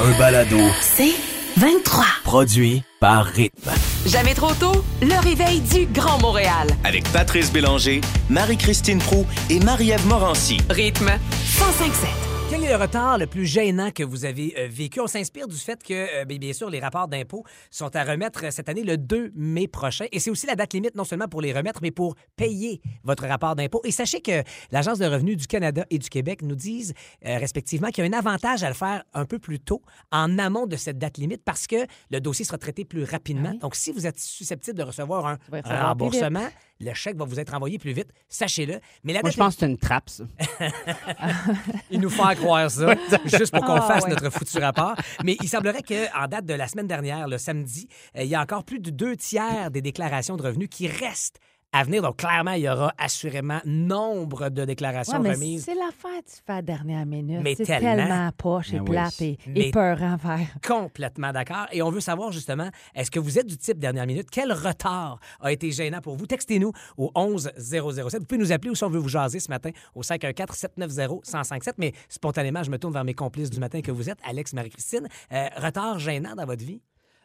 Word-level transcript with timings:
un 0.00 0.18
balado 0.18 0.58
C'est 0.80 1.14
23. 1.56 2.04
produit 2.24 2.82
par 3.00 3.24
Rythme. 3.26 3.70
Jamais 4.06 4.34
trop 4.34 4.52
tôt, 4.54 4.84
le 5.02 5.20
réveil 5.22 5.60
du 5.60 5.86
Grand 5.86 6.20
Montréal. 6.20 6.68
Avec 6.84 7.04
Patrice 7.12 7.50
Bélanger, 7.52 8.00
Marie-Christine 8.30 8.98
Prou 8.98 9.26
et 9.50 9.58
Marie-Ève 9.60 10.06
Morancy. 10.06 10.58
Rythme 10.70 11.10
1057. 11.10 12.08
Le 12.68 12.76
retard 12.76 13.16
le 13.16 13.26
plus 13.26 13.46
gênant 13.46 13.90
que 13.90 14.02
vous 14.02 14.26
avez 14.26 14.54
euh, 14.58 14.68
vécu? 14.70 15.00
On 15.00 15.06
s'inspire 15.06 15.48
du 15.48 15.56
fait 15.56 15.82
que, 15.82 16.20
euh, 16.20 16.24
bien, 16.26 16.52
sûr, 16.52 16.68
les 16.68 16.80
rapports 16.80 17.08
d'impôts 17.08 17.42
sont 17.70 17.96
à 17.96 18.04
remettre 18.04 18.44
euh, 18.44 18.50
cette 18.50 18.68
année 18.68 18.82
le 18.82 18.98
2 18.98 19.32
mai 19.34 19.66
prochain. 19.68 20.04
Et 20.12 20.20
c'est 20.20 20.28
aussi 20.28 20.46
la 20.46 20.54
date 20.54 20.74
limite, 20.74 20.94
non 20.94 21.04
seulement 21.04 21.28
pour 21.28 21.40
les 21.40 21.54
remettre, 21.54 21.80
mais 21.80 21.92
pour 21.92 22.14
payer 22.36 22.82
votre 23.04 23.26
rapport 23.26 23.56
d'impôt. 23.56 23.80
Et 23.84 23.90
sachez 23.90 24.20
que 24.20 24.42
l'Agence 24.70 24.98
de 24.98 25.06
revenus 25.06 25.38
du 25.38 25.46
Canada 25.46 25.86
et 25.88 25.98
du 25.98 26.10
Québec 26.10 26.42
nous 26.42 26.56
disent 26.56 26.92
euh, 27.24 27.38
respectivement 27.38 27.88
qu'il 27.88 28.04
y 28.04 28.06
a 28.06 28.10
un 28.10 28.18
avantage 28.18 28.62
à 28.62 28.68
le 28.68 28.74
faire 28.74 29.02
un 29.14 29.24
peu 29.24 29.38
plus 29.38 29.60
tôt, 29.60 29.80
en 30.12 30.38
amont 30.38 30.66
de 30.66 30.76
cette 30.76 30.98
date 30.98 31.16
limite, 31.16 31.42
parce 31.46 31.66
que 31.66 31.86
le 32.10 32.20
dossier 32.20 32.44
sera 32.44 32.58
traité 32.58 32.84
plus 32.84 33.04
rapidement. 33.04 33.54
Donc, 33.54 33.76
si 33.76 33.92
vous 33.92 34.06
êtes 34.06 34.20
susceptible 34.20 34.76
de 34.76 34.82
recevoir 34.82 35.24
un 35.26 35.86
remboursement, 35.88 36.48
le 36.80 36.94
chèque 36.94 37.16
va 37.16 37.24
vous 37.24 37.40
être 37.40 37.54
envoyé 37.54 37.78
plus 37.78 37.92
vite. 37.92 38.12
Sachez-le. 38.28 38.78
Mais 39.02 39.12
la 39.12 39.20
Moi, 39.20 39.30
date 39.30 39.32
je 39.32 39.38
pense 39.38 39.54
que 39.54 39.60
c'est 39.60 39.66
une 39.66 39.78
trappe, 39.78 40.10
ça. 40.10 40.24
ils 41.90 42.00
nous 42.00 42.10
font 42.10 42.28
croire 42.34 42.57
ça, 42.68 42.94
juste 43.24 43.52
pour 43.52 43.64
qu'on 43.64 43.74
Ah, 43.74 43.82
fasse 43.82 44.04
ouais. 44.04 44.10
notre 44.10 44.30
foutu 44.30 44.58
rapport. 44.58 44.94
Mais 45.24 45.36
il 45.40 45.48
semblerait 45.48 45.82
qu'en 45.82 46.26
date 46.26 46.44
de 46.46 46.54
la 46.54 46.66
semaine 46.66 46.86
dernière, 46.86 47.28
le 47.28 47.38
samedi, 47.38 47.88
euh, 48.16 48.22
il 48.22 48.28
y 48.28 48.34
a 48.34 48.40
encore 48.40 48.64
plus 48.64 48.80
de 48.80 48.90
deux 48.90 49.16
tiers 49.16 49.70
des 49.70 49.82
déclarations 49.82 50.36
de 50.36 50.42
revenus 50.42 50.68
qui 50.70 50.88
restent 50.88 51.38
à 51.72 51.84
venir. 51.84 52.02
Donc, 52.02 52.16
clairement, 52.16 52.52
il 52.52 52.62
y 52.62 52.68
aura 52.68 52.92
assurément 52.98 53.60
nombre 53.64 54.48
de 54.48 54.64
déclarations 54.64 55.18
Ouais, 55.18 55.28
mais 55.28 55.34
remises. 55.34 55.64
c'est 55.64 55.74
l'affaire 55.74 56.22
tu 56.26 56.40
fais 56.46 56.52
à 56.52 56.56
la 56.56 56.62
dernière 56.62 57.04
minute. 57.06 57.40
Mais 57.42 57.54
c'est 57.54 57.64
tellement. 57.64 57.96
tellement 57.96 58.30
poche 58.36 58.72
et 58.72 58.80
oui. 58.80 58.86
plate 58.90 59.20
et 59.20 59.38
Mais- 59.46 59.68
épeurant 59.68 60.14
à 60.14 60.18
faire. 60.18 60.46
Complètement 60.66 61.32
d'accord. 61.32 61.66
Et 61.72 61.82
on 61.82 61.90
veut 61.90 62.00
savoir 62.00 62.32
justement, 62.32 62.70
est-ce 62.94 63.10
que 63.10 63.20
vous 63.20 63.38
êtes 63.38 63.46
du 63.46 63.56
type 63.56 63.78
dernière 63.78 64.06
minute? 64.06 64.28
Quel 64.30 64.52
retard 64.52 65.20
a 65.40 65.52
été 65.52 65.70
gênant 65.70 66.00
pour 66.00 66.16
vous? 66.16 66.26
Textez-nous 66.26 66.72
au 66.96 67.10
11 67.14 67.50
007. 67.56 68.20
Vous 68.20 68.26
pouvez 68.26 68.38
nous 68.40 68.52
appeler 68.52 68.70
ou 68.70 68.74
si 68.74 68.84
on 68.84 68.90
veut 68.90 68.98
vous 68.98 69.08
jaser 69.08 69.38
ce 69.40 69.50
matin 69.50 69.70
au 69.94 70.02
514-790-1057. 70.02 71.74
Mais 71.78 71.92
spontanément, 72.08 72.62
je 72.62 72.70
me 72.70 72.78
tourne 72.78 72.92
vers 72.94 73.04
mes 73.04 73.14
complices 73.14 73.50
du 73.50 73.60
matin 73.60 73.80
que 73.80 73.90
vous 73.92 74.08
êtes, 74.10 74.18
Alex, 74.28 74.52
Marie-Christine. 74.54 75.08
Euh, 75.32 75.48
retard 75.56 75.98
gênant 75.98 76.34
dans 76.34 76.46
votre 76.46 76.64
vie? 76.64 76.80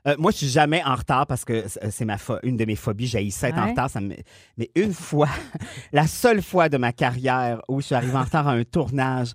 Euh, 0.08 0.16
moi, 0.18 0.32
je 0.32 0.38
suis 0.38 0.48
jamais 0.50 0.84
en 0.84 0.96
retard 0.96 1.26
parce 1.28 1.46
que 1.46 1.64
c'est 1.90 2.06
ma 2.06 2.18
une 2.44 2.58
de 2.58 2.66
mes 2.66 2.76
phobies. 2.76 3.08
J'ai 3.08 3.26
être 3.26 3.58
en 3.58 3.70
retard. 3.70 3.90
Ça 3.90 4.02
me... 4.02 4.16
Mais 4.58 4.70
une 4.76 4.94
fois, 4.94 5.30
la 5.94 6.08
seule 6.08 6.42
fois 6.42 6.68
de 6.70 6.78
ma 6.78 6.92
carrière 6.92 7.62
où 7.70 7.80
je 7.82 7.86
suis 7.88 7.96
arrivé 7.96 8.14
en 8.16 8.24
retard 8.24 8.48
à 8.48 8.52
un 8.52 8.64
tournage, 8.64 9.32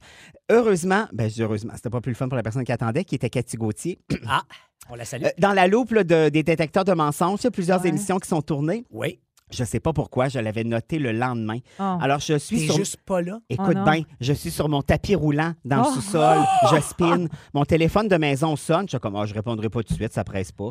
heureusement, 0.50 1.06
ben 1.12 1.28
je 1.28 1.34
dis 1.34 1.42
heureusement, 1.42 1.72
c'était 1.76 1.90
pas 1.90 2.00
plus 2.00 2.12
le 2.12 2.16
fun 2.16 2.28
pour 2.28 2.36
la 2.36 2.42
personne 2.42 2.64
qui 2.64 2.72
attendait, 2.72 3.04
qui 3.04 3.14
était 3.14 3.30
Cathy 3.30 3.56
Gauthier. 3.56 3.98
Ah, 4.26 4.42
on 4.90 4.94
la 4.94 5.04
salue. 5.04 5.24
Euh, 5.24 5.30
dans 5.38 5.52
la 5.52 5.66
loupe 5.68 5.92
là, 5.92 6.04
de- 6.04 6.28
des 6.28 6.42
détecteurs 6.42 6.84
de 6.84 6.92
mensonges, 6.92 7.40
il 7.40 7.44
y 7.44 7.46
a 7.48 7.50
plusieurs 7.50 7.80
Ouais. 7.82 7.88
émissions 7.88 8.18
qui 8.18 8.28
sont 8.28 8.42
tournées. 8.42 8.84
Oui. 8.90 9.18
Je 9.50 9.64
sais 9.64 9.80
pas 9.80 9.92
pourquoi, 9.92 10.28
je 10.28 10.38
l'avais 10.38 10.64
noté 10.64 10.98
le 10.98 11.12
lendemain. 11.12 11.58
Oh. 11.80 11.96
Alors, 12.00 12.20
je 12.20 12.36
suis 12.38 12.60
sur... 12.66 12.76
juste 12.76 12.98
pas 12.98 13.22
là. 13.22 13.38
Écoute 13.48 13.66
Oh 13.70 13.74
non. 13.74 13.84
bien, 13.84 14.02
je 14.20 14.32
suis 14.32 14.50
sur 14.50 14.68
mon 14.68 14.82
tapis 14.82 15.14
roulant 15.14 15.54
dans 15.64 15.82
Oh. 15.84 15.88
le 15.88 15.94
sous-sol, 15.94 16.38
je 16.72 16.80
spin. 16.82 17.26
Mon 17.54 17.64
téléphone 17.64 18.08
de 18.08 18.16
maison 18.16 18.56
sonne. 18.56 18.82
Je 18.86 18.90
suis 18.90 18.98
comme, 19.00 19.16
Ah, 19.16 19.24
je 19.26 19.34
répondrai 19.34 19.68
pas 19.70 19.82
tout 19.82 19.92
de 19.94 19.98
suite, 19.98 20.12
ça 20.12 20.24
presse 20.24 20.52
pas. 20.52 20.70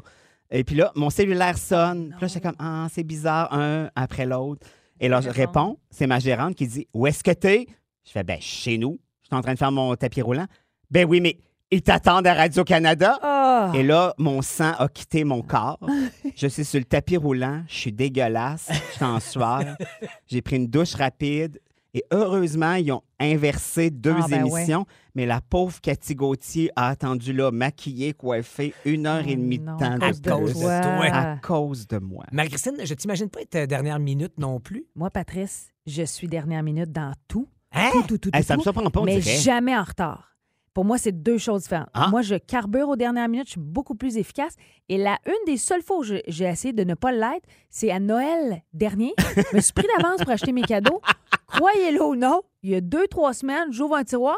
Et 0.51 0.63
puis 0.63 0.75
là, 0.75 0.91
mon 0.95 1.09
cellulaire 1.09 1.57
sonne. 1.57 2.09
Puis 2.11 2.21
là, 2.21 2.27
j'étais 2.27 2.41
comme, 2.41 2.55
ah, 2.59 2.87
c'est 2.91 3.03
bizarre, 3.03 3.51
un 3.53 3.89
après 3.95 4.25
l'autre. 4.25 4.65
Et 4.99 5.09
là, 5.09 5.21
je 5.21 5.29
réponds, 5.29 5.77
c'est 5.89 6.07
ma 6.07 6.19
gérante 6.19 6.55
qui 6.55 6.67
dit, 6.67 6.87
où 6.93 7.05
est-ce 7.07 7.23
que 7.23 7.31
t'es? 7.31 7.67
Je 8.05 8.11
fais, 8.11 8.23
ben, 8.23 8.37
chez 8.39 8.77
nous. 8.77 8.97
Je 9.23 9.27
suis 9.27 9.35
en 9.35 9.41
train 9.41 9.53
de 9.53 9.59
faire 9.59 9.71
mon 9.71 9.95
tapis 9.95 10.21
roulant. 10.21 10.45
Ben 10.89 11.05
oui, 11.05 11.19
mais 11.19 11.37
ils 11.71 11.81
t'attendent 11.81 12.27
à 12.27 12.33
Radio-Canada. 12.33 13.19
Ah! 13.21 13.71
Et 13.75 13.83
là, 13.83 14.13
mon 14.17 14.41
sang 14.41 14.71
a 14.77 14.87
quitté 14.87 15.23
mon 15.23 15.41
corps. 15.41 15.79
Je 16.35 16.47
suis 16.47 16.63
sur 16.65 16.79
le 16.79 16.85
tapis 16.85 17.17
roulant. 17.17 17.63
Je 17.67 17.75
suis 17.75 17.91
dégueulasse. 17.91 18.69
Je 18.71 18.95
suis 18.95 19.05
en 19.05 19.19
sueur. 19.19 19.63
J'ai 20.27 20.41
pris 20.41 20.55
une 20.57 20.67
douche 20.67 20.95
rapide. 20.95 21.59
Et 21.93 22.03
heureusement, 22.11 22.73
ils 22.73 22.91
ont 22.91 23.01
inversé 23.19 23.89
deux 23.89 24.13
Ah, 24.21 24.27
ben 24.29 24.45
émissions. 24.45 24.85
Mais 25.15 25.25
la 25.25 25.41
pauvre 25.41 25.79
Cathy 25.81 26.13
Gauthier 26.13 26.69
a 26.75 26.89
attendu 26.89 27.33
là, 27.33 27.49
maquillée, 27.49 28.13
coiffée, 28.13 28.73
une 28.85 29.07
heure 29.07 29.27
et 29.27 29.33
Oh 29.33 29.41
demie 29.41 29.57
non, 29.57 29.75
de 29.75 29.79
temps 29.79 29.93
à 29.99 30.11
de 30.11 30.29
cause 30.29 30.51
plus. 30.51 30.59
de 30.59 30.81
toi. 30.83 31.03
À 31.05 31.37
cause 31.37 31.87
de 31.87 31.97
moi. 31.97 32.25
Marie-Christine, 32.31 32.75
je 32.83 32.93
t'imagine 32.93 33.29
pas 33.29 33.41
être 33.41 33.55
euh, 33.55 33.65
dernière 33.65 33.97
minute 33.99 34.33
non 34.37 34.59
plus. 34.59 34.85
Moi, 34.95 35.09
Patrice, 35.09 35.71
je 35.87 36.03
suis 36.03 36.27
dernière 36.27 36.61
minute 36.61 36.91
dans 36.91 37.13
tout. 37.27 37.47
Hein? 37.73 37.89
Tout, 37.93 38.03
tout, 38.03 38.17
tout, 38.19 38.29
Hey, 38.33 38.41
tout, 38.41 38.47
ça 38.47 38.57
me 38.57 38.61
surprend 38.61 38.87
pas, 38.91 38.99
on 38.99 39.05
mais 39.05 39.19
dirait. 39.19 39.37
jamais 39.37 39.75
en 39.75 39.83
retard. 39.83 40.36
Pour 40.77 40.85
moi, 40.85 40.99
c'est 40.99 41.11
deux 41.11 41.39
choses 41.39 41.63
différentes. 41.63 41.89
Ah. 41.95 42.09
Moi, 42.09 42.21
je 42.21 42.35
carbure 42.35 42.89
aux 42.89 42.95
dernières 42.95 43.27
minutes, 43.27 43.47
je 43.47 43.53
suis 43.53 43.59
beaucoup 43.59 43.95
plus 43.95 44.15
efficace. 44.17 44.53
Et 44.89 44.99
la 44.99 45.17
une 45.25 45.51
des 45.51 45.57
seules 45.57 45.81
fois 45.81 45.97
où 45.97 46.03
j'ai 46.03 46.45
essayé 46.45 46.71
de 46.71 46.83
ne 46.83 46.93
pas 46.93 47.11
l'être, 47.11 47.47
c'est 47.71 47.89
à 47.89 47.99
Noël 47.99 48.61
dernier. 48.73 49.15
je 49.35 49.55
me 49.55 49.59
suis 49.59 49.73
pris 49.73 49.87
d'avance 49.97 50.21
pour 50.21 50.29
acheter 50.29 50.51
mes 50.51 50.61
cadeaux. 50.61 51.01
Croyez-le 51.47 52.03
ou 52.03 52.15
non, 52.15 52.43
il 52.61 52.69
y 52.69 52.75
a 52.75 52.81
deux, 52.81 53.07
trois 53.07 53.33
semaines, 53.33 53.71
j'ouvre 53.71 53.95
un 53.95 54.03
tiroir, 54.03 54.37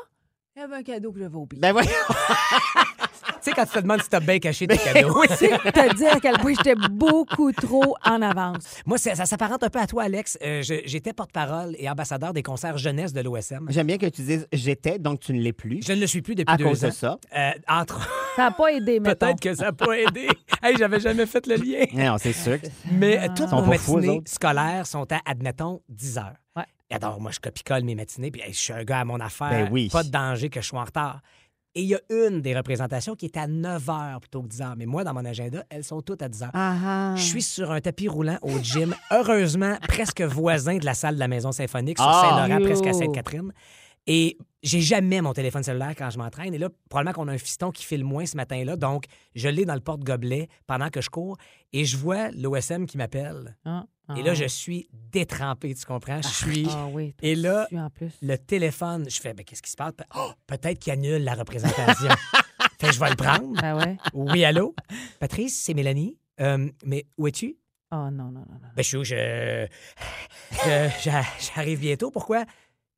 il 0.60 0.64
y 0.64 0.66
avait 0.66 0.76
un 0.76 0.84
cadeau 0.84 1.12
que 1.14 1.20
j'avais 1.20 1.36
oublié. 1.38 1.62
Ben 1.62 1.72
voyons. 1.72 1.90
Tu 3.42 3.46
sais, 3.46 3.52
quand 3.54 3.66
tu 3.66 3.72
te 3.72 3.80
demandes 3.80 4.02
si 4.02 4.10
t'as 4.10 4.20
bien 4.20 4.38
caché 4.40 4.68
tes 4.68 4.78
cadeaux. 4.78 5.24
C'est 5.30 5.48
te 5.48 5.96
dire 5.96 6.14
à 6.14 6.20
quel 6.20 6.38
point 6.40 6.54
j'étais 6.58 6.76
beaucoup 6.92 7.54
trop 7.54 7.96
en 8.06 8.22
avance. 8.22 8.82
Moi, 8.86 8.98
ça, 8.98 9.16
ça 9.16 9.26
s'apparente 9.26 9.64
un 9.64 9.70
peu 9.70 9.80
à 9.80 9.88
toi, 9.88 10.04
Alex. 10.04 10.38
Euh, 10.44 10.62
je- 10.62 10.82
J'étais 10.86 11.14
porte-parole 11.14 11.74
et 11.80 11.90
ambassadeur 11.90 12.34
des 12.34 12.44
concerts 12.44 12.78
jeunesse 12.78 13.14
de 13.14 13.22
l'OSM. 13.22 13.68
J'aime 13.70 13.88
bien 13.88 13.98
que 13.98 14.08
tu 14.08 14.22
dises 14.24 14.46
j'étais, 14.52 15.00
donc 15.00 15.22
tu 15.22 15.32
ne 15.32 15.40
l'es 15.40 15.54
plus. 15.54 15.80
Je 15.86 15.94
ne 15.94 16.02
le 16.02 16.08
suis 16.08 16.22
plus 16.22 16.36
depuis 16.36 16.54
À 16.54 16.58
deux 16.58 16.66
cause 16.66 16.84
ans. 16.84 16.88
de 16.90 16.94
ça. 16.94 17.18
Euh, 17.38 17.52
entre 17.70 18.10
Ça 18.36 18.44
n'a 18.44 18.52
pas 18.52 18.74
aidé, 18.74 19.00
mettons. 19.00 19.26
Peut-être 19.28 19.40
que 19.40 19.54
ça 19.56 19.66
n'a 19.66 19.72
pas 19.74 19.98
aidé. 19.98 20.28
hey, 20.62 20.76
j'avais 20.78 21.00
jamais 21.00 21.26
fait 21.26 21.48
le 21.48 21.56
lien. 21.56 21.86
Non, 21.94 22.18
c'est 22.18 22.34
sûr. 22.34 22.60
que- 22.60 22.68
Mais 22.92 23.20
euh, 23.20 23.28
toutes 23.34 23.48
sont 23.50 23.62
nos 23.62 23.72
pas 23.72 23.78
fous, 23.78 23.94
eux 23.94 23.96
matinées 24.02 24.18
autres. 24.18 24.32
scolaires 24.32 24.86
sont 24.86 25.10
à, 25.14 25.20
admettons, 25.26 25.82
10 25.88 26.18
heures. 26.18 26.36
Ouais. 26.58 26.64
Et 26.92 26.96
alors, 26.96 27.22
moi, 27.22 27.32
je 27.32 27.40
copie-colle 27.40 27.84
mes 27.84 27.96
matinées, 27.96 28.32
puis 28.32 28.42
hey, 28.42 28.54
je 28.54 28.58
suis 28.60 28.74
un 28.74 28.84
gars 28.84 29.02
à 29.02 29.06
mon 29.06 29.20
affaire. 29.20 29.50
Ben 29.50 29.70
oui. 29.72 29.90
Pas 29.92 30.04
de 30.04 30.10
danger 30.10 30.50
que 30.50 30.62
je 30.62 30.68
sois 30.68 30.82
en 30.82 30.86
retard. 30.86 31.22
Et 31.76 31.84
il 31.84 31.88
y 31.88 31.94
a 31.96 32.00
une 32.10 32.42
des 32.42 32.56
représentations 32.58 33.16
qui 33.16 33.26
est 33.26 33.38
à 33.38 33.46
9 33.46 33.90
heures 33.90 34.20
plutôt 34.20 34.42
que 34.42 34.48
10 34.48 34.62
heures. 34.64 34.74
Mais 34.76 34.88
moi, 34.88 35.04
dans 35.04 35.14
mon 35.14 35.24
agenda, 35.24 35.64
elles 35.70 35.84
sont 35.84 36.02
toutes 36.02 36.24
à 36.24 36.28
10 36.28 36.44
heures. 36.44 36.52
Ah, 36.56 36.76
ah. 36.84 37.16
Je 37.16 37.22
suis 37.22 37.44
sur 37.44 37.72
un 37.72 37.80
tapis 37.80 38.08
roulant 38.08 38.40
au 38.42 38.58
gym, 38.58 38.96
heureusement 39.12 39.78
presque 39.88 40.22
voisin 40.22 40.78
de 40.78 40.86
la 40.86 40.96
salle 40.96 41.14
de 41.16 41.20
la 41.20 41.28
Maison 41.28 41.52
Symphonique 41.52 42.00
sur 42.00 42.08
Ah! 42.08 42.38
Saint-Laurent, 42.40 42.62
presque 42.66 42.88
à 42.88 42.94
Sainte-Catherine. 42.94 43.54
Et 44.08 44.40
j'ai 44.64 44.82
jamais 44.82 45.22
mon 45.22 45.34
téléphone 45.34 45.64
cellulaire 45.64 45.94
quand 45.98 46.10
je 46.10 46.18
m'entraîne. 46.18 46.54
Et 46.54 46.58
là, 46.58 46.70
probablement 46.90 47.14
qu'on 47.14 47.28
a 47.30 47.34
un 47.34 47.38
fiston 47.38 47.72
qui 47.72 47.86
file 47.86 48.04
moins 48.04 48.26
ce 48.26 48.36
matin-là. 48.36 48.76
Donc, 48.76 49.06
je 49.36 49.48
l'ai 49.48 49.66
dans 49.66 49.74
le 49.76 49.80
porte-gobelet 49.80 50.50
pendant 50.68 50.90
que 50.90 51.02
je 51.02 51.10
cours 51.10 51.38
et 51.74 51.86
je 51.86 51.96
vois 51.98 52.30
l'OSM 52.32 52.86
qui 52.86 52.98
m'appelle. 52.98 53.56
Ah, 53.66 53.86
Et 54.18 54.22
là, 54.24 54.32
ah. 54.32 54.34
je 54.34 54.46
suis 54.46 54.90
détrempé, 54.92 55.74
tu 55.76 55.86
comprends? 55.86 56.22
Je 56.22 56.28
suis. 56.28 56.68
Ah 56.72 56.88
oui. 56.92 57.16
Et 57.22 57.36
là, 57.36 57.68
en 57.72 57.90
plus. 57.90 58.12
le 58.22 58.38
téléphone, 58.38 59.06
je 59.10 59.20
fais, 59.22 59.34
ben, 59.34 59.44
qu'est-ce 59.46 59.62
qui 59.62 59.72
se 59.72 59.78
passe? 59.78 59.94
Oh, 60.16 60.32
peut-être 60.48 60.80
qu'il 60.80 60.92
annule 60.94 61.24
la 61.24 61.36
représentation. 61.36 62.10
fait 62.80 62.88
que 62.88 62.94
je 62.94 63.00
vais 63.00 63.10
le 63.12 63.16
prendre. 63.16 63.54
Ah 63.64 63.78
ouais? 63.78 63.98
Oui, 64.14 64.44
allô? 64.44 64.76
Patrice, 65.20 65.62
c'est 65.64 65.74
Mélanie. 65.74 66.18
Euh, 66.42 66.70
mais 66.84 67.06
où 67.18 67.28
es-tu? 67.28 67.58
Oh 67.92 67.96
non, 67.96 68.26
non, 68.26 68.32
non, 68.32 68.46
non. 68.62 68.70
Ben, 68.76 68.82
je 68.84 68.88
suis 68.88 68.98
où? 68.98 69.04
Je... 69.04 69.68
je- 70.52 70.90
j'a- 71.04 71.24
J'arrive 71.56 71.80
bientôt. 71.80 72.12
Pourquoi? 72.12 72.46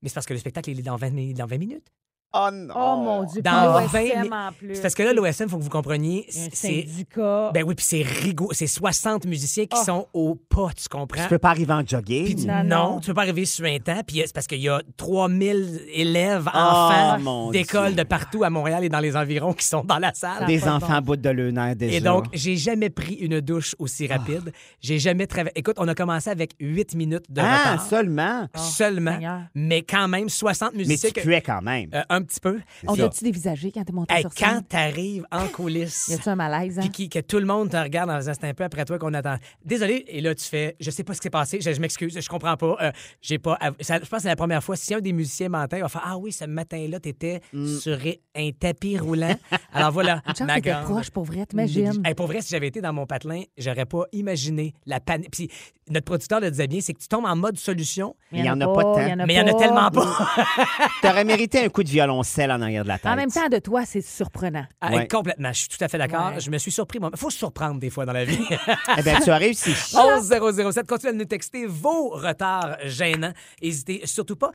Mais 0.01 0.09
c'est 0.09 0.15
parce 0.15 0.25
que 0.25 0.33
le 0.33 0.39
spectacle, 0.39 0.69
il 0.71 0.79
est 0.79 0.83
dans 0.83 0.95
20, 0.95 1.11
mi- 1.11 1.33
dans 1.33 1.45
20 1.45 1.57
minutes. 1.57 1.87
Oh 2.33 2.49
non. 2.51 2.73
Oh 2.77 2.95
mon 2.97 3.23
Dieu, 3.25 3.41
Dans 3.41 3.77
puis 3.79 3.87
20 3.87 4.01
l'OSM 4.03 4.21
mi- 4.21 4.29
en 4.33 4.51
plus. 4.53 4.75
C'est 4.75 4.81
parce 4.81 4.95
que 4.95 5.03
là, 5.03 5.11
l'OSM, 5.11 5.43
il 5.47 5.49
faut 5.49 5.57
que 5.57 5.63
vous 5.63 5.69
compreniez, 5.69 6.25
c'est... 6.29 6.85
syndicat. 6.87 7.51
Ben 7.53 7.63
oui, 7.67 7.75
puis 7.75 7.85
c'est 7.85 8.03
rigoureux. 8.03 8.53
C'est 8.53 8.67
60 8.67 9.25
musiciens 9.25 9.65
qui 9.65 9.77
Oh. 9.81 9.83
sont 9.85 10.07
au 10.13 10.35
pas, 10.35 10.69
tu 10.75 10.87
comprends? 10.87 11.21
Tu 11.23 11.27
peux 11.27 11.39
pas 11.39 11.49
arriver 11.49 11.73
en 11.73 11.85
jogging. 11.85 12.45
Non, 12.47 12.63
non, 12.63 12.91
non. 12.93 12.99
tu 13.01 13.07
peux 13.07 13.13
pas 13.13 13.23
arriver 13.23 13.43
sur 13.45 13.65
un 13.65 13.77
temps. 13.79 14.01
Puis 14.07 14.21
c'est 14.25 14.33
parce 14.33 14.47
qu'il 14.47 14.61
y 14.61 14.69
a 14.69 14.81
3000 14.95 15.81
élèves, 15.93 16.49
Oh, 16.53 16.57
enfants 16.57 17.51
Dieu. 17.51 17.63
de 17.95 18.03
partout 18.03 18.43
à 18.45 18.49
Montréal 18.49 18.83
et 18.85 18.89
dans 18.89 18.99
les 19.01 19.15
environs 19.17 19.53
qui 19.53 19.65
sont 19.65 19.83
dans 19.83 19.99
la 19.99 20.13
salle. 20.13 20.45
Des 20.45 20.67
enfants 20.67 20.93
à 20.93 21.01
bout 21.01 21.17
de 21.17 21.29
lunaire 21.29 21.75
déjà. 21.75 21.97
Et 21.97 21.99
donc, 22.01 22.25
j'ai 22.33 22.55
jamais 22.55 22.89
pris 22.89 23.15
une 23.15 23.41
douche 23.41 23.75
aussi 23.77 24.07
Ah. 24.09 24.17
rapide. 24.17 24.53
J'ai 24.79 24.99
jamais 24.99 25.27
travaillé. 25.27 25.51
Écoute, 25.55 25.75
on 25.79 25.87
a 25.87 25.95
commencé 25.95 26.29
avec 26.29 26.53
8 26.59 26.95
minutes 26.95 27.25
de 27.29 27.41
ah, 27.41 27.57
retard. 27.57 27.87
seulement? 27.87 28.47
Oh, 28.55 28.57
Seulement. 28.57 29.11
Seigneur. 29.15 29.41
Mais 29.53 29.81
quand 29.81 30.07
même, 30.07 30.29
60 30.29 30.71
Mais 30.73 30.79
musiciens. 30.79 31.09
tu 31.13 31.21
que- 31.21 31.45
quand 31.45 31.61
même. 31.61 31.89
euh, 31.93 32.01
un 32.09 32.20
petit 32.23 32.39
peu. 32.39 32.59
On 32.87 32.95
t'a-tu 32.95 33.23
dévisagé 33.23 33.71
quand 33.71 33.83
t'es 33.83 33.93
monté 33.93 34.13
Hey, 34.13 34.21
sur 34.21 34.31
scène? 34.33 34.49
quand 34.55 34.67
t'arrives 34.67 35.25
en 35.31 35.47
coulisses. 35.47 36.07
Y 36.09 36.13
a-tu 36.13 36.29
un 36.29 36.35
malaise, 36.35 36.77
hein? 36.79 36.81
Puis 36.81 36.89
qui- 36.91 37.09
que 37.09 37.19
tout 37.19 37.39
le 37.39 37.45
monde 37.45 37.69
te 37.69 37.77
regarde 37.77 38.09
en 38.09 38.17
disant 38.19 38.33
c'est 38.39 38.47
un 38.47 38.53
peu 38.53 38.63
après 38.63 38.85
toi 38.85 38.97
qu'on 38.99 39.13
attend. 39.13 39.37
Désolé, 39.65 40.05
et 40.07 40.21
là 40.21 40.33
tu 40.35 40.45
fais 40.45 40.75
je 40.79 40.89
sais 40.91 41.03
pas 41.03 41.13
ce 41.13 41.19
qui 41.19 41.23
s'est 41.25 41.29
passé, 41.29 41.59
je, 41.61 41.71
je 41.73 41.79
m'excuse, 41.81 42.19
je 42.19 42.29
comprends 42.29 42.57
pas. 42.57 42.75
euh, 42.81 42.91
j'ai 43.21 43.39
pas 43.39 43.57
ça- 43.81 43.95
je 44.01 44.07
pense 44.07 44.09
que 44.09 44.21
c'est 44.23 44.27
la 44.27 44.35
première 44.35 44.63
fois 44.63 44.75
si 44.75 44.93
un 44.93 44.99
des 45.01 45.13
musiciens 45.13 45.49
m'entend, 45.49 45.77
il 45.77 45.81
va 45.83 45.89
faire 45.89 46.03
ah 46.05 46.17
oui, 46.17 46.31
ce 46.31 46.45
matin-là 46.45 46.99
t'étais 46.99 47.41
sur 47.79 47.97
un 48.35 48.49
tapis 48.51 48.97
roulant. 48.97 49.35
Alors 49.73 49.91
voilà, 49.91 50.21
Une 50.39 50.45
ma 50.45 50.59
grande- 50.61 50.83
proche, 50.85 51.09
pour 51.09 51.23
vrai, 51.25 51.45
t'imagines? 51.45 52.01
Hey, 52.05 52.13
pour 52.15 52.27
vrai, 52.27 52.41
si 52.41 52.49
j'avais 52.49 52.67
été 52.67 52.81
dans 52.81 52.93
mon 52.93 53.05
patelin, 53.05 53.43
j'aurais 53.57 53.85
pas 53.85 54.03
imaginé 54.13 54.73
la 54.85 54.99
panique. 54.99 55.31
Puis 55.31 55.49
notre 55.89 56.05
producteur 56.05 56.39
le 56.39 56.49
disait 56.51 56.67
bien, 56.67 56.79
c'est 56.81 56.93
que 56.93 56.99
tu 56.99 57.07
tombes 57.07 57.25
en 57.25 57.35
mode 57.35 57.57
solution, 57.57 58.15
Il 58.31 58.45
y 58.45 58.49
en 58.49 58.59
a 58.61 58.67
pas 58.67 58.83
tant. 58.83 58.97
mais 59.25 59.33
il 59.33 59.37
y 59.37 59.41
en 59.41 59.47
a 59.47 59.53
tellement 59.53 59.89
pas. 59.91 60.05
T'aurais 61.01 61.23
mérité 61.25 61.63
un 61.63 61.69
coup 61.69 61.83
de 61.83 61.89
violon 61.89 62.10
violoncelle 62.11 62.51
en 62.51 62.61
arrière 62.61 62.83
de 62.83 62.87
la 62.89 62.97
tête. 62.97 63.11
En 63.11 63.15
même 63.15 63.31
temps, 63.31 63.47
de 63.49 63.59
toi, 63.59 63.83
c'est 63.85 64.01
surprenant. 64.01 64.65
Ah, 64.81 64.91
Ouais. 64.91 65.07
Complètement, 65.07 65.51
je 65.53 65.59
suis 65.59 65.67
tout 65.69 65.83
à 65.83 65.87
fait 65.87 65.97
d'accord. 65.97 66.31
Ouais. 66.33 66.39
Je 66.39 66.49
me 66.51 66.57
suis 66.57 66.71
surpris. 66.71 66.99
Il 67.01 67.17
faut 67.17 67.29
se 67.29 67.37
surprendre 67.37 67.79
des 67.79 67.89
fois 67.89 68.05
dans 68.05 68.13
la 68.13 68.25
vie. 68.25 68.39
Eh 68.97 69.01
bien, 69.03 69.19
tu 69.19 69.29
as 69.29 69.37
réussi. 69.37 69.71
11007, 69.95 70.85
continuez 70.87 71.13
de 71.13 71.17
nous 71.19 71.25
texter 71.25 71.65
vos 71.65 72.09
retards 72.09 72.77
gênants. 72.85 73.33
N'hésitez 73.61 74.01
surtout 74.05 74.35
pas. 74.35 74.51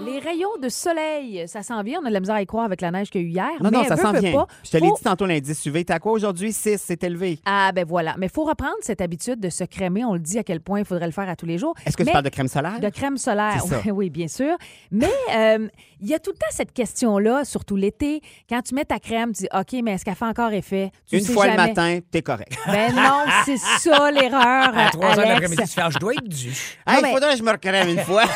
Les 0.00 0.18
rayons 0.18 0.48
de 0.60 0.68
soleil, 0.68 1.44
ça 1.46 1.62
s'en 1.62 1.82
vient. 1.82 2.00
On 2.02 2.06
a 2.06 2.08
de 2.08 2.14
la 2.14 2.20
misère 2.20 2.34
à 2.36 2.42
y 2.42 2.46
croire 2.46 2.64
avec 2.64 2.80
la 2.80 2.90
neige 2.90 3.10
qu'il 3.10 3.20
y 3.20 3.24
a 3.24 3.26
eu 3.26 3.30
hier. 3.30 3.62
Non, 3.62 3.70
non, 3.70 3.82
mais 3.82 3.88
ça 3.88 3.94
veut, 3.94 4.02
s'en 4.02 4.12
veut 4.12 4.20
vient. 4.20 4.32
pas, 4.32 4.46
Je 4.64 4.70
te 4.70 4.76
l'ai 4.78 4.88
faut- 4.88 4.96
dit 4.96 5.02
tantôt 5.02 5.26
l'indice 5.26 5.64
UV. 5.66 5.84
T'as 5.84 5.98
quoi 5.98 6.12
aujourd'hui? 6.12 6.52
6, 6.52 6.82
c'est 6.84 7.04
élevé. 7.04 7.38
Ah, 7.44 7.70
ben 7.72 7.84
voilà. 7.86 8.14
Mais 8.18 8.26
il 8.26 8.32
faut 8.32 8.44
reprendre 8.44 8.74
cette 8.80 9.00
habitude 9.00 9.38
de 9.38 9.48
se 9.50 9.64
crémer. 9.64 10.04
On 10.04 10.14
le 10.14 10.18
dit 10.20 10.38
à 10.38 10.42
quel 10.44 10.60
point 10.60 10.80
il 10.80 10.84
faudrait 10.84 11.06
le 11.06 11.12
faire 11.12 11.28
à 11.28 11.36
tous 11.36 11.46
les 11.46 11.58
jours. 11.58 11.74
Est-ce 11.86 11.96
que 11.96 12.02
Mais- 12.02 12.08
tu 12.08 12.12
parles 12.12 12.24
de 12.24 12.30
crème 12.30 12.48
solaire? 12.48 12.80
De 12.80 12.88
crème 12.88 13.16
solaire, 13.18 13.58
C'est 13.62 13.68
ça. 13.68 13.80
oui, 13.84 13.90
oui, 13.92 14.10
bien 14.10 14.28
sûr. 14.28 14.56
Mais 14.90 15.06
euh, 15.34 15.68
il 16.00 16.08
y 16.08 16.14
a 16.14 16.18
tout 16.18 16.30
le 16.32 16.36
temps 16.38 16.46
cette 16.50 16.72
question-là, 16.72 17.44
surtout 17.44 17.76
l'été. 17.76 18.22
Quand 18.48 18.62
tu 18.62 18.74
mets 18.74 18.84
ta 18.84 18.98
crème, 18.98 19.32
tu 19.32 19.42
dis 19.42 19.48
OK, 19.54 19.80
mais 19.84 19.92
est-ce 19.92 20.04
qu'elle 20.04 20.14
fait 20.16 20.24
encore 20.24 20.52
effet? 20.52 20.90
Tu 21.08 21.18
Une 21.18 21.22
sais 21.24 21.32
fois 21.32 21.46
le 21.46 21.52
jamais. 21.52 21.68
matin, 21.68 21.98
t'es 22.10 22.22
correct. 22.22 22.52
Ben 22.66 22.92
non, 22.94 23.24
c'est 23.44 23.56
ça 23.78 24.10
l'erreur. 24.10 24.76
À 24.76 24.90
3 24.90 25.04
heures 25.10 25.16
de 25.16 25.20
Alex. 25.20 25.28
l'après-midi, 25.28 25.62
tu 25.62 25.68
fais, 25.68 25.80
Ah, 25.84 25.90
je 25.90 25.98
dois 25.98 26.14
être 26.14 26.28
dû. 26.28 26.48
Hey, 26.48 26.96
il 26.98 27.02
mais- 27.02 27.12
faudrait 27.12 27.32
que 27.32 27.38
je 27.38 27.42
me 27.44 27.50
recrème 27.52 27.88
une 27.90 27.98
fois. 28.00 28.24